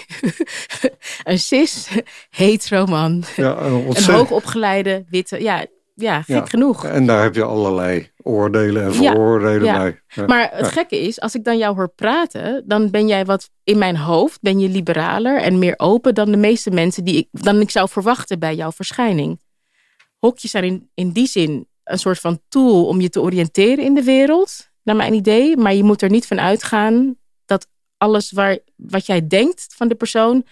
een 1.23 1.39
cis, 1.39 1.87
hetero 2.29 2.85
man, 2.85 3.23
Ja, 3.35 3.57
een 3.61 4.03
hoogopgeleide, 4.03 5.05
witte, 5.09 5.41
ja, 5.41 5.65
ja 5.95 6.21
gek 6.21 6.35
Ja. 6.35 6.45
genoeg. 6.45 6.85
En 6.85 7.05
daar 7.05 7.23
heb 7.23 7.35
je 7.35 7.43
allerlei 7.43 8.11
oordelen 8.23 8.83
en 8.83 8.93
vooroordelen 8.93 9.63
ja. 9.63 9.77
bij. 9.77 10.01
Ja. 10.07 10.25
Maar 10.25 10.49
het 10.53 10.67
gekke 10.67 10.99
is, 10.99 11.19
als 11.19 11.35
ik 11.35 11.43
dan 11.43 11.57
jou 11.57 11.75
hoor 11.75 11.89
praten, 11.89 12.63
dan 12.65 12.89
ben 12.89 13.07
jij 13.07 13.25
wat 13.25 13.49
in 13.63 13.77
mijn 13.77 13.97
hoofd, 13.97 14.41
ben 14.41 14.59
je 14.59 14.69
liberaler 14.69 15.41
en 15.41 15.59
meer 15.59 15.73
open 15.77 16.13
dan 16.15 16.31
de 16.31 16.37
meeste 16.37 16.71
mensen 16.71 17.03
die 17.03 17.15
ik, 17.17 17.27
dan 17.31 17.59
ik 17.59 17.69
zou 17.69 17.89
verwachten 17.89 18.39
bij 18.39 18.55
jouw 18.55 18.71
verschijning. 18.71 19.39
Hokjes 20.19 20.51
zijn 20.51 20.63
in, 20.63 20.89
in 20.93 21.11
die 21.11 21.27
zin 21.27 21.67
een 21.83 21.99
soort 21.99 22.19
van 22.19 22.41
tool 22.49 22.85
om 22.87 23.01
je 23.01 23.09
te 23.09 23.21
oriënteren 23.21 23.83
in 23.83 23.93
de 23.93 24.03
wereld, 24.03 24.69
naar 24.83 24.95
mijn 24.95 25.13
idee. 25.13 25.57
Maar 25.57 25.73
je 25.73 25.83
moet 25.83 26.01
er 26.01 26.09
niet 26.09 26.27
van 26.27 26.39
uitgaan 26.39 27.15
dat 27.45 27.67
alles 27.97 28.31
waar, 28.31 28.57
wat 28.75 29.05
jij 29.05 29.27
denkt 29.27 29.65
van 29.75 29.87
de 29.87 29.95
persoon, 29.95 30.45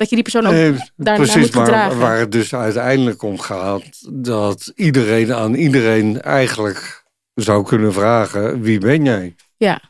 Dat 0.00 0.08
je 0.08 0.14
die 0.14 0.24
persoon 0.24 0.46
ook 0.46 0.52
Nee, 0.52 0.72
precies, 0.96 1.34
moet 1.34 1.54
maar 1.54 1.64
gedragen. 1.64 1.98
waar 1.98 2.18
het 2.18 2.32
dus 2.32 2.54
uiteindelijk 2.54 3.22
om 3.22 3.38
gaat, 3.38 3.82
dat 4.12 4.72
iedereen 4.74 5.34
aan 5.34 5.54
iedereen 5.54 6.20
eigenlijk 6.20 7.04
zou 7.34 7.64
kunnen 7.64 7.92
vragen: 7.92 8.60
wie 8.60 8.78
ben 8.78 9.04
jij? 9.04 9.34
Ja. 9.56 9.80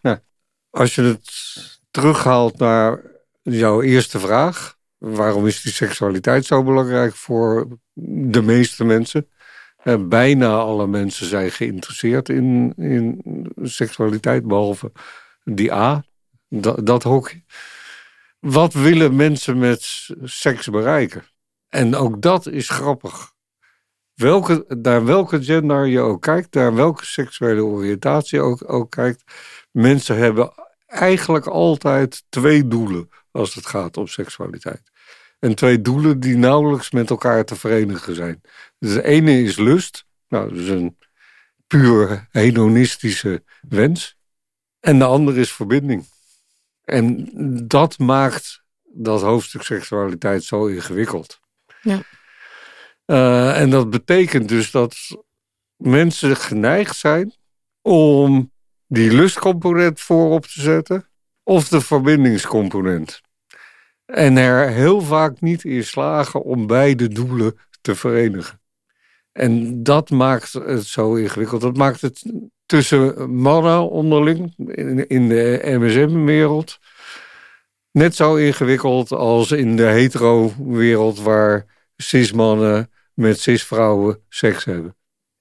Als 0.70 0.94
je 0.94 1.02
het 1.02 1.30
terughaalt 1.90 2.58
naar 2.58 3.00
jouw 3.42 3.82
eerste 3.82 4.18
vraag, 4.18 4.76
waarom 4.98 5.46
is 5.46 5.62
die 5.62 5.72
seksualiteit 5.72 6.44
zo 6.44 6.62
belangrijk 6.62 7.14
voor 7.14 7.68
de 8.32 8.42
meeste 8.42 8.84
mensen? 8.84 9.28
Eh, 9.82 9.96
bijna 9.98 10.56
alle 10.56 10.86
mensen 10.86 11.26
zijn 11.26 11.50
geïnteresseerd 11.50 12.28
in, 12.28 12.72
in 12.76 13.22
seksualiteit, 13.62 14.46
behalve 14.46 14.92
die 15.44 15.72
A, 15.72 16.04
dat, 16.48 16.86
dat 16.86 17.02
hokje. 17.02 17.42
Wat 18.40 18.72
willen 18.72 19.16
mensen 19.16 19.58
met 19.58 20.08
seks 20.22 20.68
bereiken? 20.68 21.24
En 21.68 21.94
ook 21.94 22.22
dat 22.22 22.46
is 22.46 22.68
grappig. 22.68 23.32
Welke, 24.14 24.64
naar 24.68 25.04
welke 25.04 25.42
gender 25.42 25.86
je 25.86 26.00
ook 26.00 26.22
kijkt, 26.22 26.54
naar 26.54 26.74
welke 26.74 27.06
seksuele 27.06 27.64
oriëntatie 27.64 28.40
ook, 28.40 28.72
ook 28.72 28.90
kijkt, 28.90 29.24
mensen 29.70 30.16
hebben 30.16 30.52
eigenlijk 30.86 31.46
altijd 31.46 32.24
twee 32.28 32.68
doelen 32.68 33.08
als 33.30 33.54
het 33.54 33.66
gaat 33.66 33.96
om 33.96 34.06
seksualiteit. 34.06 34.90
En 35.38 35.54
twee 35.54 35.80
doelen 35.80 36.20
die 36.20 36.36
nauwelijks 36.36 36.90
met 36.90 37.10
elkaar 37.10 37.44
te 37.44 37.56
verenigen 37.56 38.14
zijn. 38.14 38.40
Dus 38.78 38.92
de 38.92 39.02
ene 39.02 39.42
is 39.42 39.56
lust, 39.56 40.04
nou, 40.28 40.48
dat 40.48 40.58
is 40.58 40.68
een 40.68 40.98
puur 41.66 42.28
hedonistische 42.30 43.42
wens. 43.68 44.16
En 44.80 44.98
de 44.98 45.04
andere 45.04 45.40
is 45.40 45.52
verbinding. 45.52 46.06
En 46.90 47.28
dat 47.66 47.98
maakt 47.98 48.62
dat 48.82 49.22
hoofdstuk 49.22 49.62
seksualiteit 49.62 50.44
zo 50.44 50.66
ingewikkeld. 50.66 51.40
Ja. 51.82 52.02
Eh, 53.04 53.60
en 53.60 53.70
dat 53.70 53.90
betekent 53.90 54.48
dus 54.48 54.70
dat 54.70 54.96
mensen 55.76 56.36
geneigd 56.36 56.96
zijn 56.96 57.34
om 57.82 58.52
die 58.86 59.12
lustcomponent 59.12 60.00
voorop 60.00 60.46
te 60.46 60.60
zetten 60.60 61.08
of 61.42 61.68
de 61.68 61.80
verbindingscomponent. 61.80 63.20
En 64.04 64.36
er 64.36 64.68
heel 64.68 65.00
vaak 65.00 65.40
niet 65.40 65.64
in 65.64 65.84
slagen 65.84 66.42
om 66.42 66.66
beide 66.66 67.08
doelen 67.08 67.58
te 67.80 67.94
verenigen. 67.94 68.60
En 69.32 69.82
dat 69.82 70.10
maakt 70.10 70.52
het 70.52 70.84
zo 70.84 71.14
ingewikkeld. 71.14 71.60
Dat 71.60 71.76
maakt 71.76 72.00
het 72.00 72.32
tussen 72.70 73.30
mannen 73.34 73.90
onderling 73.90 74.54
in, 75.06 75.28
de 75.28 75.60
MSM-wereld 75.62 76.78
net 77.90 78.14
zo 78.14 78.34
ingewikkeld 78.34 79.12
als 79.12 79.50
in 79.50 79.76
de 79.76 79.82
hetero-wereld 79.82 81.20
waar 81.20 81.66
cis-mannen 81.96 82.90
met 83.14 83.40
cis-vrouwen 83.40 84.22
seks 84.28 84.64
hebben. 84.64 84.96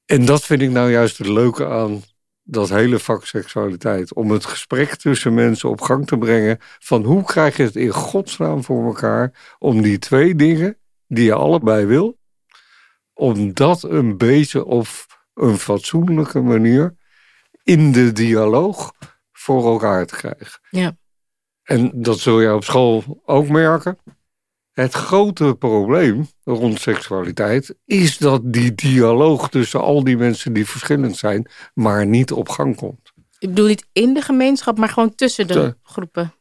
En 0.05 0.25
dat 0.25 0.45
vind 0.45 0.61
ik 0.61 0.69
nou 0.69 0.91
juist 0.91 1.17
het 1.17 1.27
leuke 1.27 1.67
aan 1.67 2.01
dat 2.43 2.69
hele 2.69 2.99
vak 2.99 3.25
seksualiteit. 3.25 4.13
Om 4.13 4.31
het 4.31 4.45
gesprek 4.45 4.95
tussen 4.95 5.33
mensen 5.33 5.69
op 5.69 5.81
gang 5.81 6.07
te 6.07 6.17
brengen 6.17 6.57
van 6.79 7.03
hoe 7.03 7.23
krijg 7.23 7.57
je 7.57 7.63
het 7.63 7.75
in 7.75 7.89
godsnaam 7.89 8.63
voor 8.63 8.85
elkaar 8.85 9.55
om 9.59 9.81
die 9.81 9.99
twee 9.99 10.35
dingen 10.35 10.77
die 11.07 11.25
je 11.25 11.33
allebei 11.33 11.85
wil, 11.85 12.17
om 13.13 13.53
dat 13.53 13.83
een 13.83 14.17
beetje 14.17 14.65
op 14.65 14.87
een 15.33 15.57
fatsoenlijke 15.57 16.41
manier 16.41 16.97
in 17.63 17.91
de 17.91 18.11
dialoog 18.11 18.91
voor 19.31 19.65
elkaar 19.65 20.05
te 20.05 20.15
krijgen. 20.15 20.59
Ja. 20.69 20.97
En 21.63 21.91
dat 21.93 22.19
zul 22.19 22.41
je 22.41 22.53
op 22.53 22.63
school 22.63 23.21
ook 23.25 23.47
merken. 23.47 23.97
Het 24.71 24.93
grote 24.93 25.55
probleem 25.59 26.27
rond 26.43 26.79
seksualiteit 26.79 27.75
is 27.85 28.17
dat 28.17 28.53
die 28.53 28.75
dialoog 28.75 29.49
tussen 29.49 29.81
al 29.81 30.03
die 30.03 30.17
mensen 30.17 30.53
die 30.53 30.65
verschillend 30.65 31.17
zijn, 31.17 31.49
maar 31.73 32.05
niet 32.05 32.31
op 32.31 32.49
gang 32.49 32.75
komt. 32.75 33.11
Ik 33.39 33.49
bedoel 33.49 33.67
niet 33.67 33.87
in 33.93 34.13
de 34.13 34.21
gemeenschap, 34.21 34.77
maar 34.77 34.89
gewoon 34.89 35.15
tussen 35.15 35.47
de 35.47 35.53
Te- 35.53 35.77
groepen. 35.83 36.33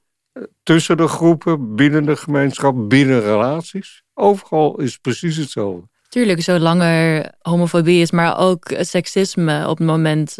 Tussen 0.63 0.97
de 0.97 1.09
groepen, 1.09 1.75
binnen 1.75 2.05
de 2.07 2.17
gemeenschap, 2.17 2.89
binnen 2.89 3.21
relaties. 3.21 4.03
Overal 4.15 4.81
is 4.81 4.93
het 4.93 5.01
precies 5.01 5.37
hetzelfde. 5.37 5.89
Tuurlijk, 6.09 6.43
zolang 6.43 6.83
er 6.83 7.33
homofobie 7.39 8.01
is, 8.01 8.11
maar 8.11 8.39
ook 8.39 8.75
seksisme 8.79 9.69
op 9.69 9.79
het 9.79 9.87
moment. 9.87 10.39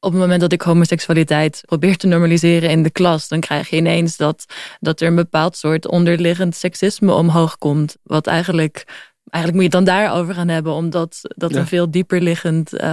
Op 0.00 0.10
het 0.12 0.20
moment 0.20 0.40
dat 0.40 0.52
ik 0.52 0.62
homoseksualiteit 0.62 1.62
probeer 1.66 1.96
te 1.96 2.06
normaliseren 2.06 2.70
in 2.70 2.82
de 2.82 2.90
klas, 2.90 3.28
dan 3.28 3.40
krijg 3.40 3.68
je 3.70 3.76
ineens 3.76 4.16
dat, 4.16 4.44
dat 4.80 5.00
er 5.00 5.06
een 5.08 5.14
bepaald 5.14 5.56
soort 5.56 5.86
onderliggend 5.86 6.56
seksisme 6.56 7.12
omhoog 7.12 7.58
komt. 7.58 7.96
Wat 8.02 8.26
eigenlijk, 8.26 8.84
eigenlijk 9.30 9.62
moet 9.62 9.72
je 9.72 9.78
het 9.78 9.86
dan 9.86 9.96
daarover 9.96 10.34
gaan 10.34 10.48
hebben, 10.48 10.72
omdat 10.72 11.20
dat 11.22 11.50
Ja. 11.50 11.58
een 11.58 11.66
veel 11.66 11.90
dieper 11.90 12.20
liggend 12.20 12.72
eh, 12.72 12.88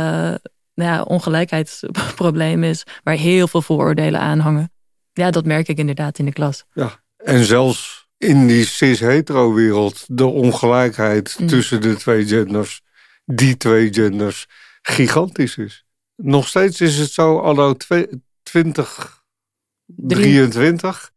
nou 0.74 0.92
ja, 0.92 1.02
ongelijkheidsprobleem 1.02 2.64
is, 2.64 2.84
waar 3.04 3.16
heel 3.16 3.48
veel 3.48 3.62
vooroordelen 3.62 4.20
aan 4.20 4.40
hangen. 4.40 4.72
Ja, 5.14 5.32
dat 5.32 5.46
merk 5.46 5.68
ik 5.68 5.78
inderdaad 5.78 6.20
in 6.20 6.26
de 6.26 6.34
klas. 6.34 6.64
Ja. 6.74 7.00
En 7.18 7.44
zelfs 7.44 8.08
in 8.18 8.48
die 8.48 8.66
cis-hetero-wereld, 8.66 10.04
de 10.08 10.26
ongelijkheid 10.26 11.36
Mm. 11.40 11.48
tussen 11.48 11.82
de 11.82 11.96
twee 11.96 12.26
genders, 12.26 12.82
die 13.26 13.58
twee 13.58 13.94
genders, 13.94 14.46
gigantisch 14.82 15.58
is. 15.58 15.86
Nog 16.18 16.48
steeds 16.48 16.82
is 16.82 16.98
het 16.98 17.12
zo, 17.12 17.40
anno 17.40 17.74
twe- 17.74 18.20
2023, 18.44 21.12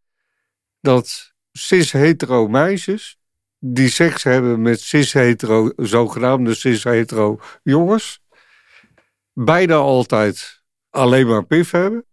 dat 0.81 1.35
cis-hetero 1.53 2.49
meisjes 2.49 3.19
die 3.59 3.89
seks 3.89 4.23
hebben 4.23 4.63
met 4.63 4.81
cis-hetero, 4.81 5.73
zogenaamde 5.77 6.55
cis-hetero 6.55 7.41
jongens, 7.63 8.23
bijna 9.33 9.75
altijd 9.75 10.63
alleen 10.91 11.27
maar 11.27 11.45
pif 11.45 11.71
hebben. 11.71 12.05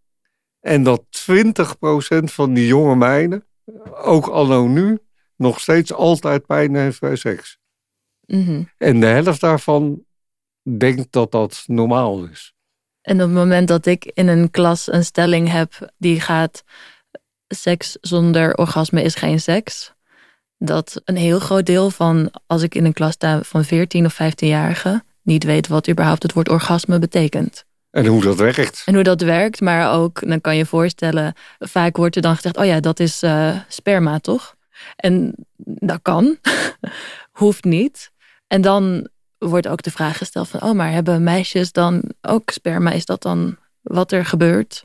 En 0.60 0.82
dat 0.82 1.04
20% 1.10 2.24
van 2.24 2.54
die 2.54 2.66
jonge 2.66 2.96
meiden, 2.96 3.46
ook 3.90 4.26
anno 4.26 4.66
nu, 4.66 4.98
nog 5.36 5.60
steeds 5.60 5.92
altijd 5.92 6.46
pijn 6.46 6.74
heeft 6.74 7.00
bij 7.00 7.16
seks. 7.16 7.58
Mhm. 8.26 8.62
En 8.76 9.00
de 9.00 9.06
helft 9.06 9.40
daarvan 9.40 10.04
denkt 10.62 11.12
dat 11.12 11.32
dat 11.32 11.62
normaal 11.66 12.24
is. 12.24 12.56
En 13.08 13.14
op 13.14 13.20
het 13.20 13.36
moment 13.36 13.68
dat 13.68 13.86
ik 13.86 14.10
in 14.14 14.28
een 14.28 14.50
klas 14.50 14.92
een 14.92 15.04
stelling 15.04 15.50
heb 15.50 15.90
die 15.96 16.20
gaat 16.20 16.64
seks 17.48 17.96
zonder 18.00 18.54
orgasme 18.54 19.02
is 19.02 19.14
geen 19.14 19.40
seks. 19.40 19.92
Dat 20.58 21.00
een 21.04 21.16
heel 21.16 21.38
groot 21.38 21.66
deel 21.66 21.90
van, 21.90 22.30
als 22.46 22.62
ik 22.62 22.74
in 22.74 22.84
een 22.84 22.92
klas 22.92 23.12
sta 23.12 23.42
van 23.42 23.64
14 23.64 24.04
of 24.04 24.18
15-jarigen, 24.22 25.04
niet 25.22 25.44
weet 25.44 25.68
wat 25.68 25.88
überhaupt 25.88 26.22
het 26.22 26.32
woord 26.32 26.48
orgasme 26.48 26.98
betekent. 26.98 27.64
En 27.90 28.06
hoe 28.06 28.22
dat 28.22 28.36
werkt. 28.36 28.82
En 28.86 28.94
hoe 28.94 29.02
dat 29.02 29.20
werkt, 29.20 29.60
maar 29.60 29.92
ook, 29.92 30.28
dan 30.28 30.40
kan 30.40 30.56
je 30.56 30.66
voorstellen, 30.66 31.34
vaak 31.58 31.96
wordt 31.96 32.16
er 32.16 32.22
dan 32.22 32.34
gezegd, 32.34 32.56
oh 32.56 32.64
ja, 32.64 32.80
dat 32.80 33.00
is 33.00 33.22
eh, 33.22 33.56
sperma, 33.68 34.18
toch? 34.18 34.54
En 34.96 35.34
dat 35.56 35.98
kan, 36.02 36.36
hoeft 37.40 37.64
niet. 37.64 38.10
En 38.46 38.60
dan 38.60 39.08
wordt 39.38 39.68
ook 39.68 39.82
de 39.82 39.90
vraag 39.90 40.18
gesteld 40.18 40.48
van, 40.48 40.62
oh, 40.62 40.72
maar 40.72 40.90
hebben 40.90 41.22
meisjes 41.22 41.72
dan 41.72 42.02
ook 42.20 42.50
sperma? 42.50 42.90
Is 42.90 43.04
dat 43.04 43.22
dan 43.22 43.56
wat 43.80 44.12
er 44.12 44.24
gebeurt? 44.24 44.84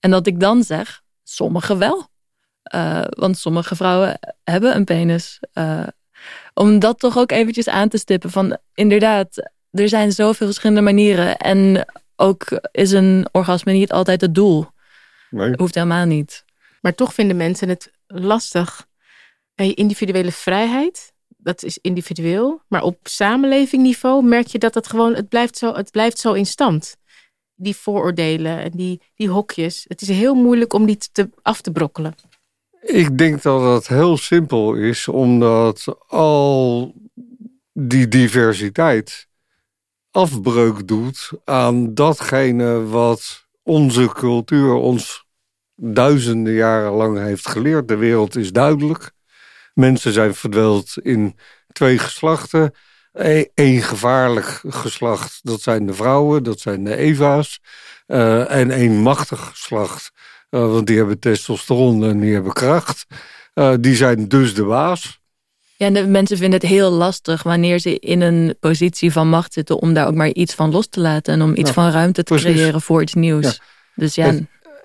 En 0.00 0.10
dat 0.10 0.26
ik 0.26 0.40
dan 0.40 0.62
zeg, 0.62 1.02
sommigen 1.22 1.78
wel. 1.78 2.08
Eh, 2.62 3.04
want 3.08 3.38
sommige 3.38 3.76
vrouwen 3.76 4.18
hebben 4.44 4.76
een 4.76 4.84
penis. 4.84 5.40
Eh, 5.52 5.86
om 6.54 6.78
dat 6.78 6.98
toch 6.98 7.18
ook 7.18 7.30
eventjes 7.30 7.68
aan 7.68 7.88
te 7.88 7.98
stippen 7.98 8.30
van, 8.30 8.58
inderdaad, 8.74 9.50
er 9.70 9.88
zijn 9.88 10.12
zoveel 10.12 10.46
verschillende 10.46 10.82
manieren. 10.82 11.36
En 11.36 11.86
ook 12.16 12.60
is 12.70 12.90
een 12.90 13.28
orgasme 13.32 13.72
niet 13.72 13.92
altijd 13.92 14.20
het 14.20 14.34
doel. 14.34 14.66
Nee. 15.30 15.52
Hoeft 15.56 15.74
helemaal 15.74 16.06
niet. 16.06 16.44
Maar 16.80 16.94
toch 16.94 17.14
vinden 17.14 17.36
mensen 17.36 17.68
het 17.68 17.90
lastig. 18.06 18.86
En 19.54 19.66
je 19.66 19.74
individuele 19.74 20.32
vrijheid, 20.32 21.12
dat 21.48 21.62
is 21.62 21.78
individueel. 21.78 22.60
Maar 22.68 22.82
op 22.82 22.98
samenlevingniveau 23.02 24.24
merk 24.24 24.46
je 24.46 24.58
dat 24.58 24.74
het 24.74 24.86
gewoon, 24.86 25.14
het 25.14 25.28
blijft 25.28 25.58
zo, 25.58 25.74
het 25.74 25.90
blijft 25.90 26.18
zo 26.18 26.32
in 26.32 26.46
stand. 26.46 26.96
Die 27.54 27.76
vooroordelen 27.76 28.58
en 28.58 28.70
die, 28.70 29.00
die 29.14 29.28
hokjes. 29.28 29.84
Het 29.88 30.00
is 30.00 30.08
heel 30.08 30.34
moeilijk 30.34 30.72
om 30.72 30.86
die 30.86 30.98
te, 31.12 31.30
af 31.42 31.60
te 31.60 31.70
brokkelen. 31.70 32.14
Ik 32.80 33.18
denk 33.18 33.42
dat 33.42 33.60
dat 33.60 33.86
heel 33.86 34.16
simpel 34.16 34.74
is, 34.74 35.08
omdat 35.08 35.84
al 36.06 36.94
die 37.72 38.08
diversiteit 38.08 39.28
afbreuk 40.10 40.88
doet 40.88 41.30
aan 41.44 41.94
datgene 41.94 42.84
wat 42.84 43.46
onze 43.62 44.08
cultuur 44.12 44.72
ons 44.72 45.26
duizenden 45.74 46.52
jaren 46.52 46.92
lang 46.92 47.18
heeft 47.18 47.48
geleerd. 47.48 47.88
De 47.88 47.96
wereld 47.96 48.36
is 48.36 48.52
duidelijk. 48.52 49.16
Mensen 49.78 50.12
zijn 50.12 50.34
verdweld 50.34 50.94
in 51.02 51.36
twee 51.72 51.98
geslachten. 51.98 52.74
Eén 53.54 53.82
gevaarlijk 53.82 54.60
geslacht, 54.68 55.40
dat 55.42 55.60
zijn 55.60 55.86
de 55.86 55.94
vrouwen, 55.94 56.42
dat 56.42 56.60
zijn 56.60 56.84
de 56.84 56.96
Eva's. 56.96 57.60
Uh, 58.06 58.50
en 58.50 58.70
één 58.70 58.96
machtig 58.96 59.40
geslacht, 59.40 60.10
uh, 60.50 60.60
want 60.60 60.86
die 60.86 60.96
hebben 60.96 61.18
testosteron 61.18 62.04
en 62.04 62.20
die 62.20 62.32
hebben 62.32 62.52
kracht. 62.52 63.06
Uh, 63.54 63.74
die 63.80 63.94
zijn 63.96 64.28
dus 64.28 64.54
de 64.54 64.64
baas. 64.64 65.20
Ja, 65.76 65.90
de 65.90 66.06
mensen 66.06 66.38
vinden 66.38 66.60
het 66.60 66.68
heel 66.68 66.90
lastig 66.90 67.42
wanneer 67.42 67.78
ze 67.78 67.98
in 67.98 68.20
een 68.20 68.56
positie 68.60 69.12
van 69.12 69.28
macht 69.28 69.52
zitten 69.52 69.78
om 69.78 69.94
daar 69.94 70.06
ook 70.06 70.14
maar 70.14 70.32
iets 70.32 70.54
van 70.54 70.70
los 70.70 70.88
te 70.88 71.00
laten 71.00 71.34
en 71.34 71.42
om 71.42 71.56
iets 71.56 71.70
van 71.70 71.90
ruimte 71.90 72.22
te 72.22 72.34
creëren 72.34 72.80
voor 72.80 73.02
iets 73.02 73.14
nieuws. 73.14 73.60
Dus 73.94 74.14
ja. 74.14 74.26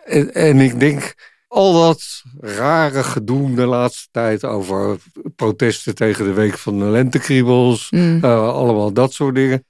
En, 0.05 0.33
en, 0.33 0.59
ik 0.59 0.79
denk, 0.79 1.13
al 1.53 1.73
dat 1.73 2.23
rare 2.39 3.03
gedoe 3.03 3.53
de 3.53 3.65
laatste 3.65 4.07
tijd 4.11 4.43
over 4.43 4.97
protesten 5.35 5.95
tegen 5.95 6.25
de 6.25 6.33
week 6.33 6.57
van 6.57 6.79
de 6.79 6.85
lentekriebels, 6.85 7.91
mm. 7.91 8.19
uh, 8.23 8.49
allemaal 8.49 8.93
dat 8.93 9.13
soort 9.13 9.35
dingen, 9.35 9.65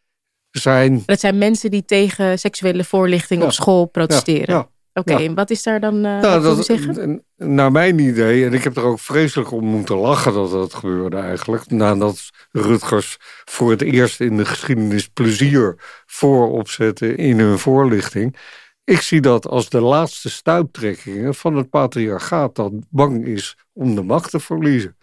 zijn. 0.52 1.04
Dat 1.06 1.20
zijn 1.20 1.38
mensen 1.38 1.72
die 1.72 1.86
tegen 1.86 2.40
seksuele 2.40 2.84
voorlichting 2.84 3.44
op 3.44 3.52
school 3.52 3.86
protesteren. 3.86 4.56
Ja, 4.56 4.68
Oké, 4.94 5.14
en 5.14 5.34
wat 5.34 5.50
is 5.50 5.64
daar 5.64 5.80
dan 5.80 5.96
uh, 5.96 6.02
nou, 6.02 6.42
dat, 6.42 6.66
zeggen? 6.66 7.24
Naar 7.38 7.72
mijn 7.72 8.00
idee, 8.00 8.46
en 8.46 8.54
ik 8.54 8.64
heb 8.64 8.78
er 8.78 8.84
ook 8.84 9.00
vreselijk 9.00 9.52
om 9.52 9.66
moeten 9.66 9.96
lachen 9.96 10.34
dat 10.34 10.52
dat 10.52 10.74
gebeurde 10.74 11.18
eigenlijk. 11.18 11.72
Nadat 11.72 12.30
Rutgers 12.52 13.18
voor 13.46 13.72
het 13.72 13.82
eerst 13.82 14.20
in 14.20 14.38
de 14.38 14.46
geschiedenis 14.46 15.08
plezier 15.08 15.76
voorop 16.06 16.70
zette 16.70 17.16
in 17.16 17.40
hun 17.40 17.60
voorlichting. 17.60 18.38
Ik 18.86 19.02
zie 19.02 19.22
dat 19.22 19.48
als 19.48 19.70
de 19.70 19.82
laatste 19.82 20.30
stuiptrekkingen 20.30 21.36
van 21.36 21.56
het 21.56 21.70
patriarchaat 21.70 22.56
dat 22.56 22.72
bang 22.90 23.26
is 23.26 23.58
om 23.74 23.96
de 23.96 24.02
macht 24.04 24.30
te 24.30 24.40
verliezen. 24.40 24.98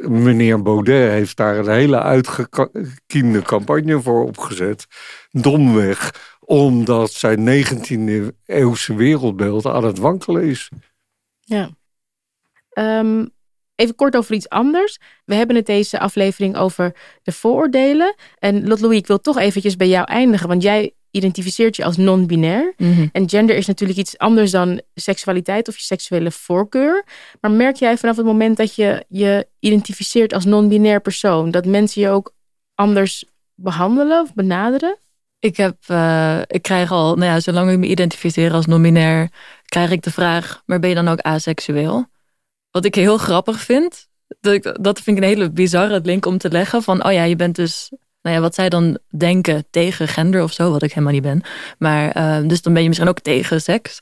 Meneer 0.00 0.62
Baudet 0.62 1.10
heeft 1.10 1.36
daar 1.36 1.58
een 1.58 1.70
hele 1.70 2.00
uitgekiende 2.00 3.42
campagne 3.42 4.00
voor 4.00 4.24
opgezet. 4.24 4.86
Domweg, 5.30 6.14
omdat 6.40 7.12
zijn 7.12 7.64
19e 7.64 8.36
eeuwse 8.44 8.94
wereldbeeld 8.94 9.66
aan 9.66 9.84
het 9.84 9.98
wankelen 9.98 10.42
is. 10.42 10.70
Ja. 11.40 11.70
Ehm, 12.68 13.26
even 13.74 13.94
kort 13.94 14.16
over 14.16 14.34
iets 14.34 14.48
anders. 14.48 14.98
We 15.24 15.34
hebben 15.34 15.56
het 15.56 15.66
deze 15.66 15.98
aflevering 15.98 16.56
over 16.56 16.96
de 17.22 17.32
vooroordelen. 17.32 18.14
En 18.38 18.68
Lot 18.68 18.80
Louis, 18.80 18.98
ik 18.98 19.06
wil 19.06 19.20
toch 19.20 19.38
eventjes 19.38 19.76
bij 19.76 19.88
jou 19.88 20.04
eindigen. 20.04 20.48
Want 20.48 20.62
jij 20.62 20.94
identificeert 21.12 21.76
je 21.76 21.84
als 21.84 21.96
non-binair. 21.96 22.74
Mhm. 22.76 23.06
En 23.12 23.28
gender 23.28 23.56
is 23.56 23.66
natuurlijk 23.66 23.98
iets 23.98 24.18
anders 24.18 24.50
dan 24.50 24.80
seksualiteit 24.94 25.68
of 25.68 25.76
je 25.76 25.82
seksuele 25.82 26.30
voorkeur. 26.30 27.04
Maar 27.40 27.50
merk 27.50 27.76
jij 27.76 27.98
vanaf 27.98 28.16
het 28.16 28.26
moment 28.26 28.56
dat 28.56 28.74
je 28.74 29.04
je 29.08 29.46
identificeert 29.58 30.32
als 30.32 30.44
non-binair 30.44 31.00
persoon, 31.00 31.50
dat 31.50 31.66
mensen 31.66 32.02
je 32.02 32.08
ook 32.08 32.34
anders 32.74 33.24
behandelen 33.54 34.20
of 34.20 34.34
benaderen? 34.34 34.96
Ik, 35.38 35.56
heb, 35.56 35.76
uh, 35.88 36.40
ik 36.46 36.62
krijg 36.62 36.90
al, 36.90 37.14
nou 37.14 37.32
ja, 37.32 37.40
zolang 37.40 37.70
ik 37.70 37.78
me 37.78 37.86
identificeer 37.86 38.52
als 38.52 38.66
non-binair, 38.66 39.30
krijg 39.64 39.90
ik 39.90 40.02
de 40.02 40.10
vraag, 40.10 40.62
maar 40.66 40.78
ben 40.78 40.88
je 40.88 40.94
dan 40.94 41.08
ook 41.08 41.20
aseksueel? 41.20 42.06
Wat 42.70 42.84
ik 42.84 42.94
heel 42.94 43.18
grappig 43.18 43.60
vind, 43.60 44.08
dat, 44.40 44.78
dat 44.80 45.00
vind 45.00 45.16
ik 45.16 45.22
een 45.22 45.28
hele 45.28 45.50
bizarre 45.50 46.00
link 46.02 46.26
om 46.26 46.38
te 46.38 46.50
leggen. 46.50 46.82
Van, 46.82 47.04
oh 47.04 47.12
ja, 47.12 47.22
je 47.22 47.36
bent 47.36 47.56
dus 47.56 47.92
nou 48.22 48.36
ja, 48.36 48.40
wat 48.40 48.54
zij 48.54 48.68
dan 48.68 48.98
denken 49.16 49.64
tegen 49.70 50.08
gender 50.08 50.42
of 50.42 50.52
zo, 50.52 50.70
wat 50.70 50.82
ik 50.82 50.92
helemaal 50.92 51.12
niet 51.12 51.22
ben. 51.22 51.42
Maar 51.78 52.16
uh, 52.16 52.48
dus 52.48 52.62
dan 52.62 52.72
ben 52.72 52.82
je 52.82 52.88
misschien 52.88 53.08
ook 53.08 53.20
tegen 53.20 53.60
seks. 53.60 54.00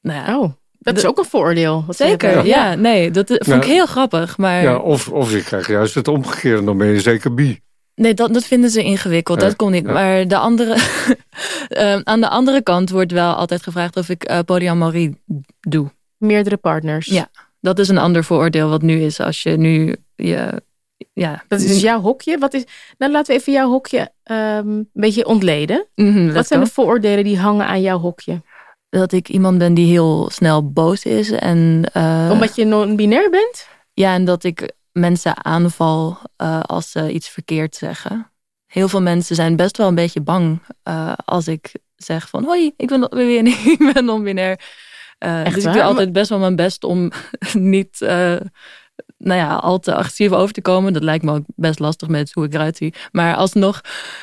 Nou 0.00 0.24
ja, 0.24 0.38
oh, 0.38 0.52
dat 0.78 0.96
is 0.96 1.06
ook 1.06 1.18
een 1.18 1.24
vooroordeel. 1.24 1.84
Zeker, 1.88 2.46
ja. 2.46 2.74
Nee, 2.74 3.10
dat 3.10 3.26
vond 3.38 3.64
ik 3.64 3.70
heel 3.70 3.86
grappig. 3.86 4.38
Maar... 4.38 4.62
Ja, 4.62 4.76
of, 4.76 5.08
of 5.08 5.32
je 5.32 5.42
krijgt 5.42 5.68
juist 5.68 5.94
het 5.94 6.08
omgekeerde, 6.08 6.64
dan 6.64 6.78
ben 6.78 6.86
je 6.86 7.00
zeker 7.00 7.34
bi. 7.34 7.60
Nee, 7.94 8.14
dat, 8.14 8.34
dat 8.34 8.44
vinden 8.44 8.70
ze 8.70 8.82
ingewikkeld. 8.82 9.40
Dat 9.40 9.56
komt 9.56 9.72
niet. 9.72 9.84
Maar 9.84 10.28
de 10.28 10.36
andere, 10.36 10.76
uh, 11.68 11.96
aan 12.12 12.20
de 12.20 12.28
andere 12.28 12.62
kant 12.62 12.90
wordt 12.90 13.12
wel 13.12 13.34
altijd 13.34 13.62
gevraagd 13.62 13.96
of 13.96 14.08
ik 14.08 14.30
uh, 14.30 14.38
polyamorie 14.44 15.22
doe. 15.60 15.90
Meerdere 16.16 16.56
partners. 16.56 17.06
Ja, 17.06 17.30
dat 17.60 17.78
is 17.78 17.88
een 17.88 17.98
ander 17.98 18.24
vooroordeel 18.24 18.68
wat 18.68 18.82
nu 18.82 19.00
is. 19.00 19.20
Als 19.20 19.42
je 19.42 19.56
nu 19.56 19.96
je 20.14 20.62
ja. 21.12 21.44
Dat 21.48 21.60
is 21.60 21.66
dus 21.66 21.80
jouw 21.80 22.00
hokje. 22.00 22.38
Wat 22.38 22.54
is, 22.54 22.64
nou, 22.98 23.12
laten 23.12 23.34
we 23.34 23.40
even 23.40 23.52
jouw 23.52 23.68
hokje 23.68 24.12
um, 24.24 24.36
een 24.36 24.88
beetje 24.92 25.26
ontleden. 25.26 25.86
Mhm, 25.94 26.32
Wat 26.32 26.46
zijn 26.46 26.60
de 26.60 26.66
vooroordelen 26.66 27.24
die 27.24 27.38
hangen 27.38 27.66
aan 27.66 27.80
jouw 27.80 27.98
hokje? 27.98 28.42
Dat 28.88 29.12
ik 29.12 29.28
iemand 29.28 29.58
ben 29.58 29.74
die 29.74 29.86
heel 29.86 30.30
snel 30.32 30.72
boos 30.72 31.04
is. 31.04 31.30
En, 31.30 31.90
uh, 31.96 32.28
Omdat 32.32 32.56
je 32.56 32.64
non-binair 32.64 33.30
bent? 33.30 33.68
Ja, 33.92 34.14
en 34.14 34.24
dat 34.24 34.44
ik 34.44 34.72
mensen 34.92 35.44
aanval 35.44 36.18
uh, 36.42 36.60
als 36.60 36.90
ze 36.90 37.12
iets 37.12 37.28
verkeerd 37.28 37.76
zeggen. 37.76 38.30
Heel 38.66 38.88
veel 38.88 39.02
mensen 39.02 39.36
zijn 39.36 39.56
best 39.56 39.76
wel 39.76 39.88
een 39.88 39.94
beetje 39.94 40.20
bang 40.20 40.62
uh, 40.88 41.12
als 41.24 41.48
ik 41.48 41.72
zeg 41.96 42.28
van... 42.28 42.44
Hoi, 42.44 42.72
ik 42.76 42.88
ben, 42.88 43.08
ik 43.76 43.90
ben 43.92 44.04
non-binair. 44.04 44.60
dus 45.18 45.64
ik 45.64 45.72
doe 45.72 45.82
altijd 45.82 46.12
best 46.12 46.28
wel 46.28 46.38
mijn 46.38 46.56
best 46.56 46.84
om 46.84 47.10
niet 47.52 47.98
nou 49.22 49.40
ja, 49.40 49.54
al 49.54 49.78
te 49.78 49.94
agressief 49.94 50.30
over 50.30 50.54
te 50.54 50.62
komen. 50.62 50.92
Dat 50.92 51.02
lijkt 51.02 51.24
me 51.24 51.32
ook 51.32 51.44
best 51.56 51.78
lastig 51.78 52.08
met 52.08 52.32
hoe 52.32 52.44
ik 52.44 52.54
eruit 52.54 52.76
zie. 52.76 52.94
Maar 53.12 53.34
alsnog, 53.34 53.80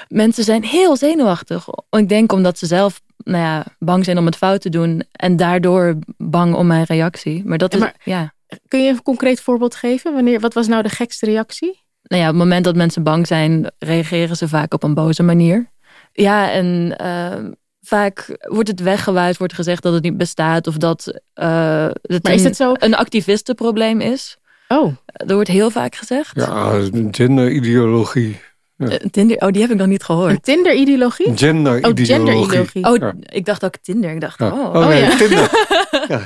mensen 0.07 0.43
zijn 0.43 0.63
heel 0.63 0.97
zenuwachtig. 0.97 1.67
Ik 1.89 2.09
denk 2.09 2.31
omdat 2.31 2.57
ze 2.57 2.65
zelf 2.65 3.01
nou 3.17 3.43
ja, 3.43 3.65
bang 3.79 4.05
zijn 4.05 4.17
om 4.17 4.25
het 4.25 4.35
fout 4.35 4.61
te 4.61 4.69
doen. 4.69 5.03
En 5.11 5.35
daardoor 5.35 5.97
bang 6.17 6.55
om 6.55 6.67
mijn 6.67 6.83
reactie. 6.83 7.45
Maar 7.45 7.57
dat 7.57 7.75
is, 7.75 7.81
ja. 8.03 8.33
Kun 8.67 8.83
je 8.83 8.89
een 8.89 9.01
concreet 9.01 9.41
voorbeeld 9.41 9.75
geven? 9.75 10.13
Wanneer, 10.13 10.39
wat 10.39 10.53
was 10.53 10.67
nou 10.67 10.83
de 10.83 10.89
gekste 10.89 11.25
reactie? 11.25 11.85
Nou 12.03 12.21
ja, 12.21 12.27
op 12.27 12.33
het 12.33 12.43
moment 12.43 12.63
dat 12.63 12.75
mensen 12.75 13.03
bang 13.03 13.27
zijn, 13.27 13.71
reageren 13.79 14.35
ze 14.35 14.47
vaak 14.47 14.73
op 14.73 14.83
een 14.83 14.93
boze 14.93 15.23
manier. 15.23 15.71
Ja, 16.11 16.51
en 16.51 16.95
uh, 17.01 17.49
vaak 17.81 18.37
wordt 18.39 18.67
het 18.67 18.79
weggewuid, 18.79 19.37
wordt 19.37 19.53
gezegd 19.53 19.83
dat 19.83 19.93
het 19.93 20.03
niet 20.03 20.17
bestaat 20.17 20.67
of 20.67 20.77
dat 20.77 21.07
uh, 21.35 21.87
het, 22.01 22.23
maar 22.23 22.33
is 22.33 22.43
het 22.43 22.55
zo? 22.55 22.73
een 22.73 22.95
activistenprobleem 22.95 24.01
is. 24.01 24.36
Oh. 24.67 24.95
Er 25.05 25.33
wordt 25.33 25.49
heel 25.49 25.69
vaak 25.69 25.95
gezegd. 25.95 26.31
Ja, 26.35 26.79
genderideologie. 27.11 28.39
Ja. 28.77 28.91
Uh, 28.91 28.95
Tinder, 29.11 29.37
oh, 29.37 29.51
die 29.51 29.61
heb 29.61 29.71
ik 29.71 29.77
nog 29.77 29.87
niet 29.87 30.03
gehoord. 30.03 30.43
Tinder-ideologie? 30.43 31.37
Gender-ideologie. 31.37 32.83
Oh, 32.83 32.91
oh 32.91 33.09
ik 33.21 33.45
dacht 33.45 33.65
ook 33.65 33.75
Tinder. 33.81 34.11
Ik 34.11 34.21
dacht, 34.21 34.39
ja. 34.39 34.51
oh. 34.51 34.75
oh, 34.75 34.87
nee, 34.87 35.01
ja. 35.01 35.17
Tinder. 35.17 35.49
ja. 36.07 36.21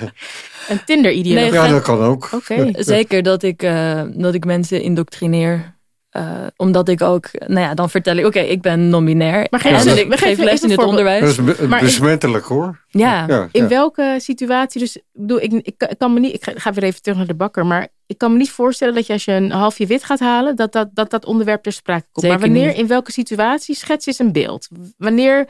Een 0.69 0.83
Tinder-ideologie? 0.85 1.53
ja, 1.53 1.67
dat 1.67 1.81
kan 1.81 1.99
ook. 1.99 2.29
Oké. 2.33 2.69
Zeker 2.73 3.23
dat 3.23 3.43
ik, 3.43 3.63
uh, 3.63 4.01
dat 4.13 4.33
ik 4.33 4.45
mensen 4.45 4.81
indoctrineer 4.81 5.75
uh, 6.17 6.47
omdat 6.55 6.89
ik 6.89 7.01
ook, 7.01 7.29
nou 7.31 7.59
ja, 7.59 7.73
dan 7.73 7.89
vertel 7.89 8.15
ik, 8.15 8.25
oké, 8.25 8.39
ik 8.39 8.61
ben 8.61 8.89
non-binair. 8.89 9.47
Maar 9.49 9.59
geef, 9.59 9.85
en 9.85 10.11
ik 10.11 10.19
geef 10.19 10.37
les 10.37 10.61
in 10.61 10.69
het 10.69 10.83
onderwijs. 10.83 11.35
Dat 11.35 11.59
is 11.59 11.79
besmettelijk 11.79 12.45
hoor. 12.45 12.85
Ja. 12.87 13.25
ja 13.27 13.47
in 13.51 13.67
welke 13.67 14.15
situatie, 14.17 14.79
dus 14.79 14.95
ik 14.95 15.03
bedoel, 15.13 15.41
ik, 15.41 15.51
ik, 15.51 15.95
kan 15.97 16.13
me 16.13 16.19
niet, 16.19 16.33
ik 16.33 16.51
ga 16.55 16.73
weer 16.73 16.83
even 16.83 17.01
terug 17.01 17.17
naar 17.17 17.27
de 17.27 17.33
bakker, 17.33 17.65
maar 17.65 17.87
ik 18.05 18.17
kan 18.17 18.31
me 18.31 18.37
niet 18.37 18.51
voorstellen 18.51 18.93
dat 18.93 19.07
je 19.07 19.13
als 19.13 19.25
je 19.25 19.31
een 19.31 19.51
halfje 19.51 19.85
wit 19.85 20.03
gaat 20.03 20.19
halen, 20.19 20.55
dat 20.55 20.71
dat, 20.71 20.89
dat, 20.93 21.09
dat 21.09 21.25
onderwerp 21.25 21.63
ter 21.63 21.71
sprake 21.71 22.05
komt. 22.11 22.25
Zeker 22.25 22.39
maar 22.39 22.49
wanneer, 22.49 22.75
in 22.75 22.87
welke 22.87 23.11
situatie, 23.11 23.75
schets 23.75 24.05
eens 24.05 24.19
een 24.19 24.31
beeld. 24.31 24.67
Wanneer 24.97 25.47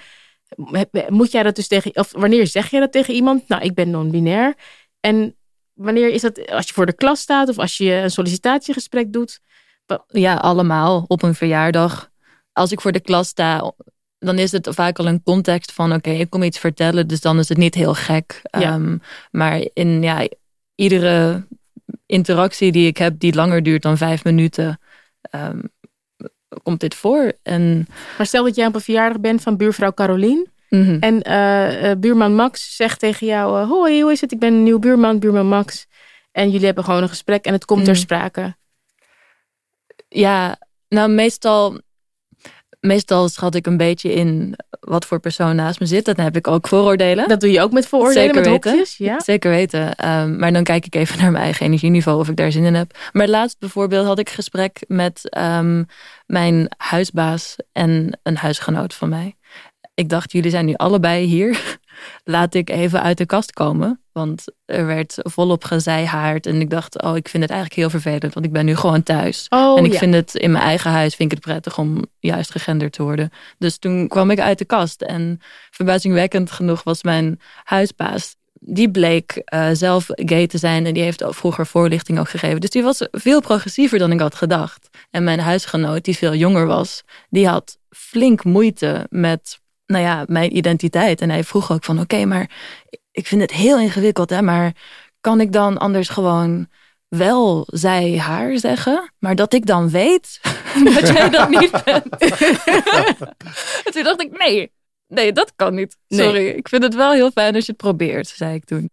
moet 1.08 1.32
jij 1.32 1.43
dat 1.43 1.56
dus 1.56 1.67
tegen, 1.67 1.95
of 1.95 2.12
wanneer 2.12 2.47
zeg 2.47 2.69
je 2.69 2.80
dat 2.80 2.91
tegen 2.91 3.13
iemand? 3.13 3.47
Nou, 3.47 3.62
ik 3.62 3.74
ben 3.74 3.89
non-binair. 3.89 4.54
En 5.00 5.36
wanneer 5.74 6.10
is 6.10 6.21
dat, 6.21 6.50
als 6.50 6.67
je 6.67 6.74
voor 6.74 6.86
de 6.86 6.95
klas 6.95 7.19
staat 7.19 7.50
of 7.50 7.58
als 7.58 7.78
je 7.78 7.93
een 7.93 8.12
sollicitatiegesprek 8.12 9.13
doet? 9.13 9.39
Ja, 10.08 10.36
allemaal 10.36 11.06
op 11.08 11.23
een 11.23 11.36
verjaardag. 11.36 12.10
Als 12.54 12.71
ik 12.71 12.82
voor 12.82 12.91
de 12.91 12.99
klas 12.99 13.27
sta, 13.27 13.73
dan 14.19 14.39
is 14.39 14.51
het 14.51 14.67
vaak 14.71 14.99
al 14.99 15.08
een 15.08 15.23
context 15.23 15.71
van: 15.71 15.93
oké, 15.93 16.10
ik 16.10 16.30
kom 16.30 16.43
iets 16.43 16.60
vertellen, 16.60 17.08
dus 17.08 17.21
dan 17.21 17.39
is 17.39 17.49
het 17.49 17.58
niet 17.58 17.75
heel 17.75 17.93
gek. 17.93 18.39
Ehm, 18.43 18.97
maar 19.32 19.67
in 19.73 20.01
ja, 20.01 20.27
iedere 20.75 21.45
interactie 22.06 22.71
die 22.71 22.88
ik 22.88 22.97
heb, 22.97 23.19
die 23.19 23.36
langer 23.36 23.63
duurt 23.63 23.82
dan 23.82 23.97
vijf 23.97 24.23
minuten, 24.23 24.80
ehm, 25.21 25.60
komt 26.63 26.80
dit 26.80 26.95
voor. 26.95 27.34
En... 27.43 27.88
Maar 28.17 28.25
stel 28.25 28.43
dat 28.43 28.56
jij 28.56 28.67
op 28.67 28.75
een 28.75 28.82
verjaardag 28.82 29.19
bent 29.19 29.41
van 29.41 29.58
buurvrouw 29.58 29.93
Carolien. 29.93 30.49
Mhm. 30.69 30.97
En 30.99 31.30
uh, 31.30 31.91
buurman 31.97 32.36
Max 32.36 32.75
zegt 32.75 32.99
tegen 32.99 33.27
jou: 33.27 33.62
uh, 33.62 33.69
Hoi, 33.69 34.01
hoe 34.01 34.12
is 34.12 34.21
het? 34.21 34.32
Ik 34.32 34.39
ben 34.39 34.54
een 34.54 34.63
nieuw 34.63 34.80
buurman, 34.80 35.19
buurman 35.19 35.47
Max. 35.47 35.88
En 36.32 36.49
jullie 36.49 36.65
hebben 36.65 36.84
gewoon 36.84 37.01
een 37.01 37.10
gesprek 37.10 37.45
en 37.45 37.54
het 37.54 37.65
komt 37.65 37.84
ter 37.84 37.93
mhm. 37.93 38.01
sprake. 38.01 38.56
Ja, 40.13 40.60
nou 40.88 41.10
meestal, 41.10 41.82
meestal 42.80 43.30
schat 43.30 43.56
ik 43.56 43.65
een 43.65 43.78
beetje 43.78 44.13
in 44.13 44.56
wat 44.80 45.06
voor 45.06 45.19
persoon 45.19 45.56
naast 45.56 45.80
me 45.80 45.86
zit. 45.86 46.06
Dan 46.06 46.19
heb 46.19 46.36
ik 46.36 46.47
ook 46.47 46.67
vooroordelen. 46.67 47.28
Dat 47.28 47.39
doe 47.39 47.52
je 47.52 47.62
ook 47.62 47.71
met 47.71 47.88
vooroordelen, 47.88 48.24
Zeker 48.34 48.41
met 48.41 48.52
weten. 48.52 48.71
hokjes? 48.71 48.97
Ja? 48.97 49.19
Zeker 49.19 49.52
weten. 49.52 49.95
Ehm, 49.95 50.38
maar 50.38 50.54
dan 50.54 50.63
kijk 50.63 50.86
ik 50.86 50.95
even 50.95 51.17
naar 51.19 51.32
mijn 51.32 51.43
eigen 51.43 51.65
energieniveau 51.65 52.19
of 52.19 52.30
ik 52.30 52.36
daar 52.36 52.52
zin 52.52 52.63
in 52.63 52.74
heb. 52.74 52.97
Maar 53.12 53.28
laatst 53.28 53.60
bijvoorbeeld 53.60 54.06
had 54.06 54.19
ik 54.19 54.30
gesprek 54.30 54.84
met 54.88 55.38
um, 55.38 55.86
mijn 56.26 56.71
huisbaas 56.78 57.56
en 57.71 58.19
een 58.24 58.38
huisgenoot 58.38 58.93
van 58.93 59.10
mij. 59.10 59.36
Ik 60.02 60.10
dacht, 60.10 60.32
jullie 60.32 60.52
zijn 60.52 60.66
nu 60.66 60.74
allebei 60.74 61.26
hier. 61.26 61.80
Laat 62.24 62.54
ik 62.54 62.70
even 62.70 63.02
uit 63.02 63.18
de 63.18 63.26
kast 63.26 63.52
komen. 63.52 64.02
Want 64.12 64.44
er 64.66 64.86
werd 64.86 65.16
volop 65.18 65.64
gezeihaard. 65.64 66.46
En 66.46 66.62
ik 66.62 66.70
dacht, 66.70 67.02
oh, 67.02 67.16
ik 67.16 67.28
vind 67.28 67.44
het 67.44 67.52
eigenlijk 67.52 67.82
heel 67.82 67.90
vervelend. 67.90 68.34
Want 68.34 68.46
ik 68.46 68.52
ben 68.52 68.66
nu 68.66 68.76
gewoon 68.76 69.04
thuis. 69.04 69.46
Oh, 69.50 69.78
en 69.78 69.86
ik 69.86 69.94
vind 69.94 70.14
het 70.14 70.36
in 70.36 70.52
mijn 70.52 70.64
eigen 70.64 70.92
huis 70.92 71.16
vind 71.16 71.32
ik 71.32 71.38
het 71.38 71.48
prettig 71.48 71.78
om 71.78 72.06
juist 72.20 72.52
gegenderd 72.52 72.94
te 72.94 73.04
worden. 73.04 73.30
Dus 73.58 73.78
toen 73.78 74.08
kwam 74.08 74.32
ik 74.32 74.40
uit 74.40 74.58
de 74.58 74.66
kast. 74.66 75.02
En 75.02 75.40
verbazingwekkend 75.72 76.52
genoeg 76.52 76.84
was 76.84 77.04
mijn 77.04 77.40
huisbaas 77.64 78.36
die 78.54 78.92
bleek 78.92 79.42
uh, 79.54 79.70
zelf 79.74 80.06
gay 80.10 80.48
te 80.48 80.58
zijn 80.58 80.86
en 80.86 80.94
die 80.94 81.04
heeft 81.04 81.24
vroeger 81.28 81.66
voorlichting 81.66 82.20
ook 82.20 82.30
gegeven. 82.30 82.62
Dus 82.62 82.70
die 82.70 82.84
was 82.84 83.08
veel 83.12 83.42
progressiever 83.42 84.00
dan 84.00 84.12
ik 84.12 84.20
had 84.20 84.36
gedacht. 84.36 84.90
En 85.12 85.24
mijn 85.24 85.40
huisgenoot, 85.40 86.04
die 86.04 86.18
veel 86.18 86.36
jonger 86.36 86.66
was, 86.66 87.04
die 87.30 87.48
had 87.48 87.78
flink 87.90 88.44
moeite 88.44 89.08
met 89.10 89.62
nou 89.91 90.04
ja, 90.04 90.23
mijn 90.27 90.58
identiteit. 90.58 91.21
En 91.21 91.30
hij 91.30 91.43
vroeg 91.43 91.71
ook 91.71 91.84
van 91.84 91.99
oké, 91.99 92.25
maar 92.25 92.49
ik 93.12 93.27
vind 93.27 93.41
het 93.41 93.51
heel 93.51 93.80
ingewikkeld, 93.80 94.30
hè, 94.30 94.41
maar 94.41 94.73
kan 95.21 95.41
ik 95.41 95.51
dan 95.51 95.77
anders 95.77 96.10
gewoon 96.10 96.67
wel 97.08 97.67
zij 97.67 98.17
haar 98.17 98.58
zeggen, 98.58 99.13
maar 99.19 99.36
dat 99.36 99.54
ik 99.54 99.65
dan 99.65 99.89
weet 99.89 100.39
dat 100.95 101.08
jij 101.08 101.30
dat 101.30 101.49
niet 101.60 101.84
bent. 101.84 102.10
toen 103.93 104.04
dacht 104.04 104.21
ik, 104.21 104.38
nee, 104.38 104.71
nee, 105.08 105.32
dat 105.32 105.54
kan 105.56 105.75
niet. 105.75 105.97
Sorry, 106.08 106.47
ik 106.47 106.69
vind 106.69 106.84
het 106.84 106.95
wel 106.95 107.12
heel 107.12 107.32
fijn 107.32 107.56
als 107.56 107.65
je 107.65 107.71
het 107.71 107.82
probeert, 107.82 108.27
zei 108.27 108.56
ik 108.56 108.65
toen. 108.65 108.89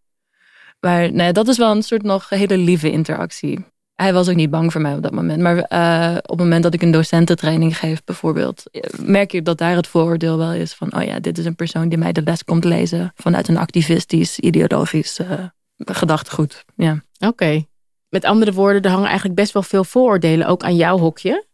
Maar 0.80 1.12
nee, 1.12 1.32
dat 1.32 1.48
is 1.48 1.58
wel 1.58 1.70
een 1.70 1.82
soort 1.82 2.02
nog 2.02 2.28
hele 2.28 2.56
lieve 2.56 2.90
interactie. 2.90 3.64
Hij 4.02 4.12
was 4.12 4.28
ook 4.28 4.34
niet 4.34 4.50
bang 4.50 4.72
voor 4.72 4.80
mij 4.80 4.94
op 4.94 5.02
dat 5.02 5.12
moment. 5.12 5.40
Maar 5.42 5.56
uh, 5.56 6.16
op 6.16 6.28
het 6.28 6.38
moment 6.38 6.62
dat 6.62 6.74
ik 6.74 6.82
een 6.82 6.90
docententraining 6.90 7.78
geef 7.78 8.04
bijvoorbeeld... 8.04 8.62
merk 9.02 9.32
je 9.32 9.42
dat 9.42 9.58
daar 9.58 9.76
het 9.76 9.86
vooroordeel 9.86 10.38
wel 10.38 10.52
is 10.52 10.72
van... 10.72 10.96
oh 10.96 11.02
ja, 11.02 11.20
dit 11.20 11.38
is 11.38 11.44
een 11.44 11.54
persoon 11.54 11.88
die 11.88 11.98
mij 11.98 12.12
de 12.12 12.22
les 12.22 12.44
komt 12.44 12.64
lezen... 12.64 13.12
vanuit 13.14 13.48
een 13.48 13.56
activistisch, 13.56 14.38
ideologisch 14.38 15.18
uh, 15.18 15.44
gedachtegoed. 15.76 16.64
Ja. 16.76 17.02
Oké. 17.18 17.64
Met 18.08 18.24
andere 18.24 18.52
woorden, 18.52 18.82
er 18.82 18.90
hangen 18.90 19.06
eigenlijk 19.06 19.36
best 19.36 19.52
wel 19.52 19.62
veel 19.62 19.84
vooroordelen... 19.84 20.46
ook 20.46 20.62
aan 20.62 20.76
jouw 20.76 20.98
hokje. 20.98 21.46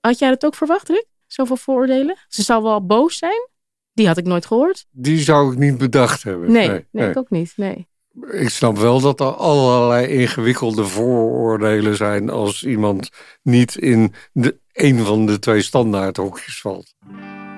Had 0.00 0.18
jij 0.18 0.28
dat 0.28 0.44
ook 0.44 0.54
verwacht, 0.54 0.88
Rick? 0.88 1.06
Zoveel 1.26 1.56
vooroordelen? 1.56 2.16
Ze 2.28 2.42
zal 2.42 2.62
wel 2.62 2.86
boos 2.86 3.18
zijn? 3.18 3.48
Die 3.92 4.06
had 4.06 4.16
ik 4.16 4.26
nooit 4.26 4.46
gehoord. 4.46 4.86
Die 4.90 5.18
zou 5.18 5.52
ik 5.52 5.58
niet 5.58 5.78
bedacht 5.78 6.22
hebben. 6.22 6.52
Nee, 6.52 6.68
nee, 6.68 6.86
nee. 6.90 7.10
ik 7.10 7.16
ook 7.16 7.30
niet. 7.30 7.52
Nee 7.56 7.88
ik 8.30 8.48
snap 8.48 8.78
wel 8.78 9.00
dat 9.00 9.20
er 9.20 9.34
allerlei 9.34 10.06
ingewikkelde 10.06 10.84
vooroordelen 10.84 11.96
zijn 11.96 12.30
als 12.30 12.64
iemand 12.64 13.10
niet 13.42 13.76
in 13.76 14.14
de, 14.32 14.58
een 14.72 15.04
van 15.04 15.26
de 15.26 15.38
twee 15.38 15.62
standaardhokjes 15.62 16.60
valt. 16.60 16.94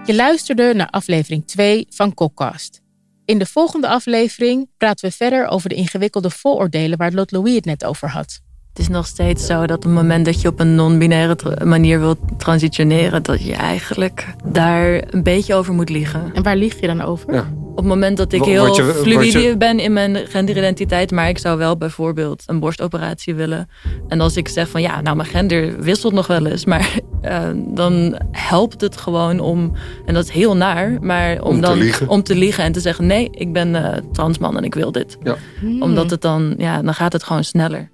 Je 0.05 0.15
luisterde 0.15 0.75
naar 0.75 0.91
aflevering 0.91 1.47
2 1.47 1.87
van 1.91 2.15
Kokkast. 2.15 2.81
In 3.25 3.39
de 3.39 3.47
volgende 3.47 3.89
aflevering 3.89 4.69
praten 4.77 5.09
we 5.09 5.17
verder 5.17 5.47
over 5.47 5.69
de 5.69 5.75
ingewikkelde 5.75 6.31
vooroordelen 6.31 6.99
waar 6.99 7.13
Lot 7.13 7.31
Louis 7.31 7.55
het 7.55 7.65
net 7.65 7.85
over 7.85 8.09
had. 8.09 8.41
Het 8.71 8.79
is 8.79 8.89
nog 8.89 9.07
steeds 9.07 9.47
zo 9.47 9.67
dat 9.67 9.77
op 9.77 9.83
het 9.83 9.93
moment 9.93 10.25
dat 10.25 10.41
je 10.41 10.49
op 10.49 10.61
een 10.61 10.75
non-binaire 10.75 11.37
manier 11.65 12.01
wilt 12.01 12.19
transitioneren, 12.37 13.23
dat 13.23 13.43
je 13.43 13.55
eigenlijk 13.55 14.27
daar 14.45 15.03
een 15.11 15.23
beetje 15.23 15.55
over 15.55 15.75
moet 15.75 15.89
liegen. 15.89 16.31
En 16.35 16.43
waar 16.43 16.57
lieg 16.57 16.81
je 16.81 16.87
dan 16.87 17.01
over? 17.01 17.35
Ja. 17.35 17.53
Op 17.71 17.77
het 17.77 17.87
moment 17.87 18.17
dat 18.17 18.33
ik 18.33 18.45
heel 18.45 18.75
fluide 18.75 19.57
ben 19.57 19.79
in 19.79 19.93
mijn 19.93 20.17
genderidentiteit, 20.17 21.11
maar 21.11 21.29
ik 21.29 21.39
zou 21.39 21.59
wel 21.59 21.77
bijvoorbeeld 21.77 22.43
een 22.47 22.61
borstoperatie 22.61 23.35
willen. 23.35 23.69
En 24.09 24.21
als 24.21 24.37
ik 24.37 24.49
zeg 24.49 24.69
van 24.69 24.83
ja, 24.83 25.01
nou 25.01 25.17
mijn 25.17 25.29
gender 25.29 25.83
wisselt 25.83 26.13
nog 26.13 26.27
wel 26.27 26.47
eens, 26.47 26.65
maar 26.65 26.99
uh, 27.23 27.39
dan 27.55 28.21
helpt 28.31 28.81
het 28.81 28.97
gewoon 28.97 29.41
om, 29.41 29.73
en 30.07 30.15
dat 30.15 30.25
is 30.25 30.31
heel 30.31 30.57
naar, 30.57 30.99
maar 31.01 31.43
om, 31.43 31.61
dan 31.61 31.79
te 31.79 32.05
om 32.07 32.23
te 32.23 32.35
liegen 32.35 32.65
en 32.65 32.73
te 32.73 32.81
zeggen 32.81 33.07
nee, 33.07 33.29
ik 33.31 33.53
ben 33.53 33.69
uh, 33.69 33.89
transman 34.13 34.57
en 34.57 34.65
ik 34.65 34.75
wil 34.75 34.93
dit. 34.93 35.17
Ja. 35.23 35.37
Omdat 35.81 36.11
het 36.11 36.21
dan, 36.23 36.55
ja, 36.59 36.83
dan 36.83 36.95
gaat 36.95 37.13
het 37.13 37.23
gewoon 37.23 37.45
sneller. 37.45 37.91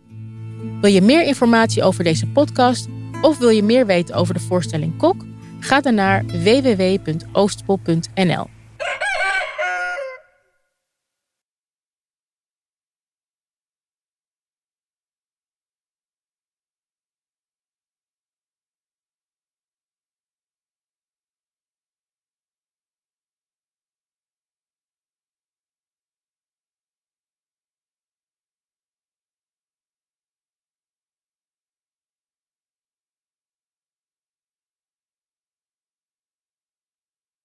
Wil 0.80 0.92
je 0.92 1.02
meer 1.02 1.22
informatie 1.22 1.82
over 1.82 2.04
deze 2.04 2.26
podcast 2.26 2.88
of 3.22 3.38
wil 3.38 3.48
je 3.48 3.62
meer 3.62 3.86
weten 3.86 4.14
over 4.14 4.34
de 4.34 4.40
voorstelling 4.40 4.96
Kok? 4.96 5.24
Ga 5.60 5.80
dan 5.80 5.94
naar 5.94 6.24
www.oostpol.nl. 6.26 8.55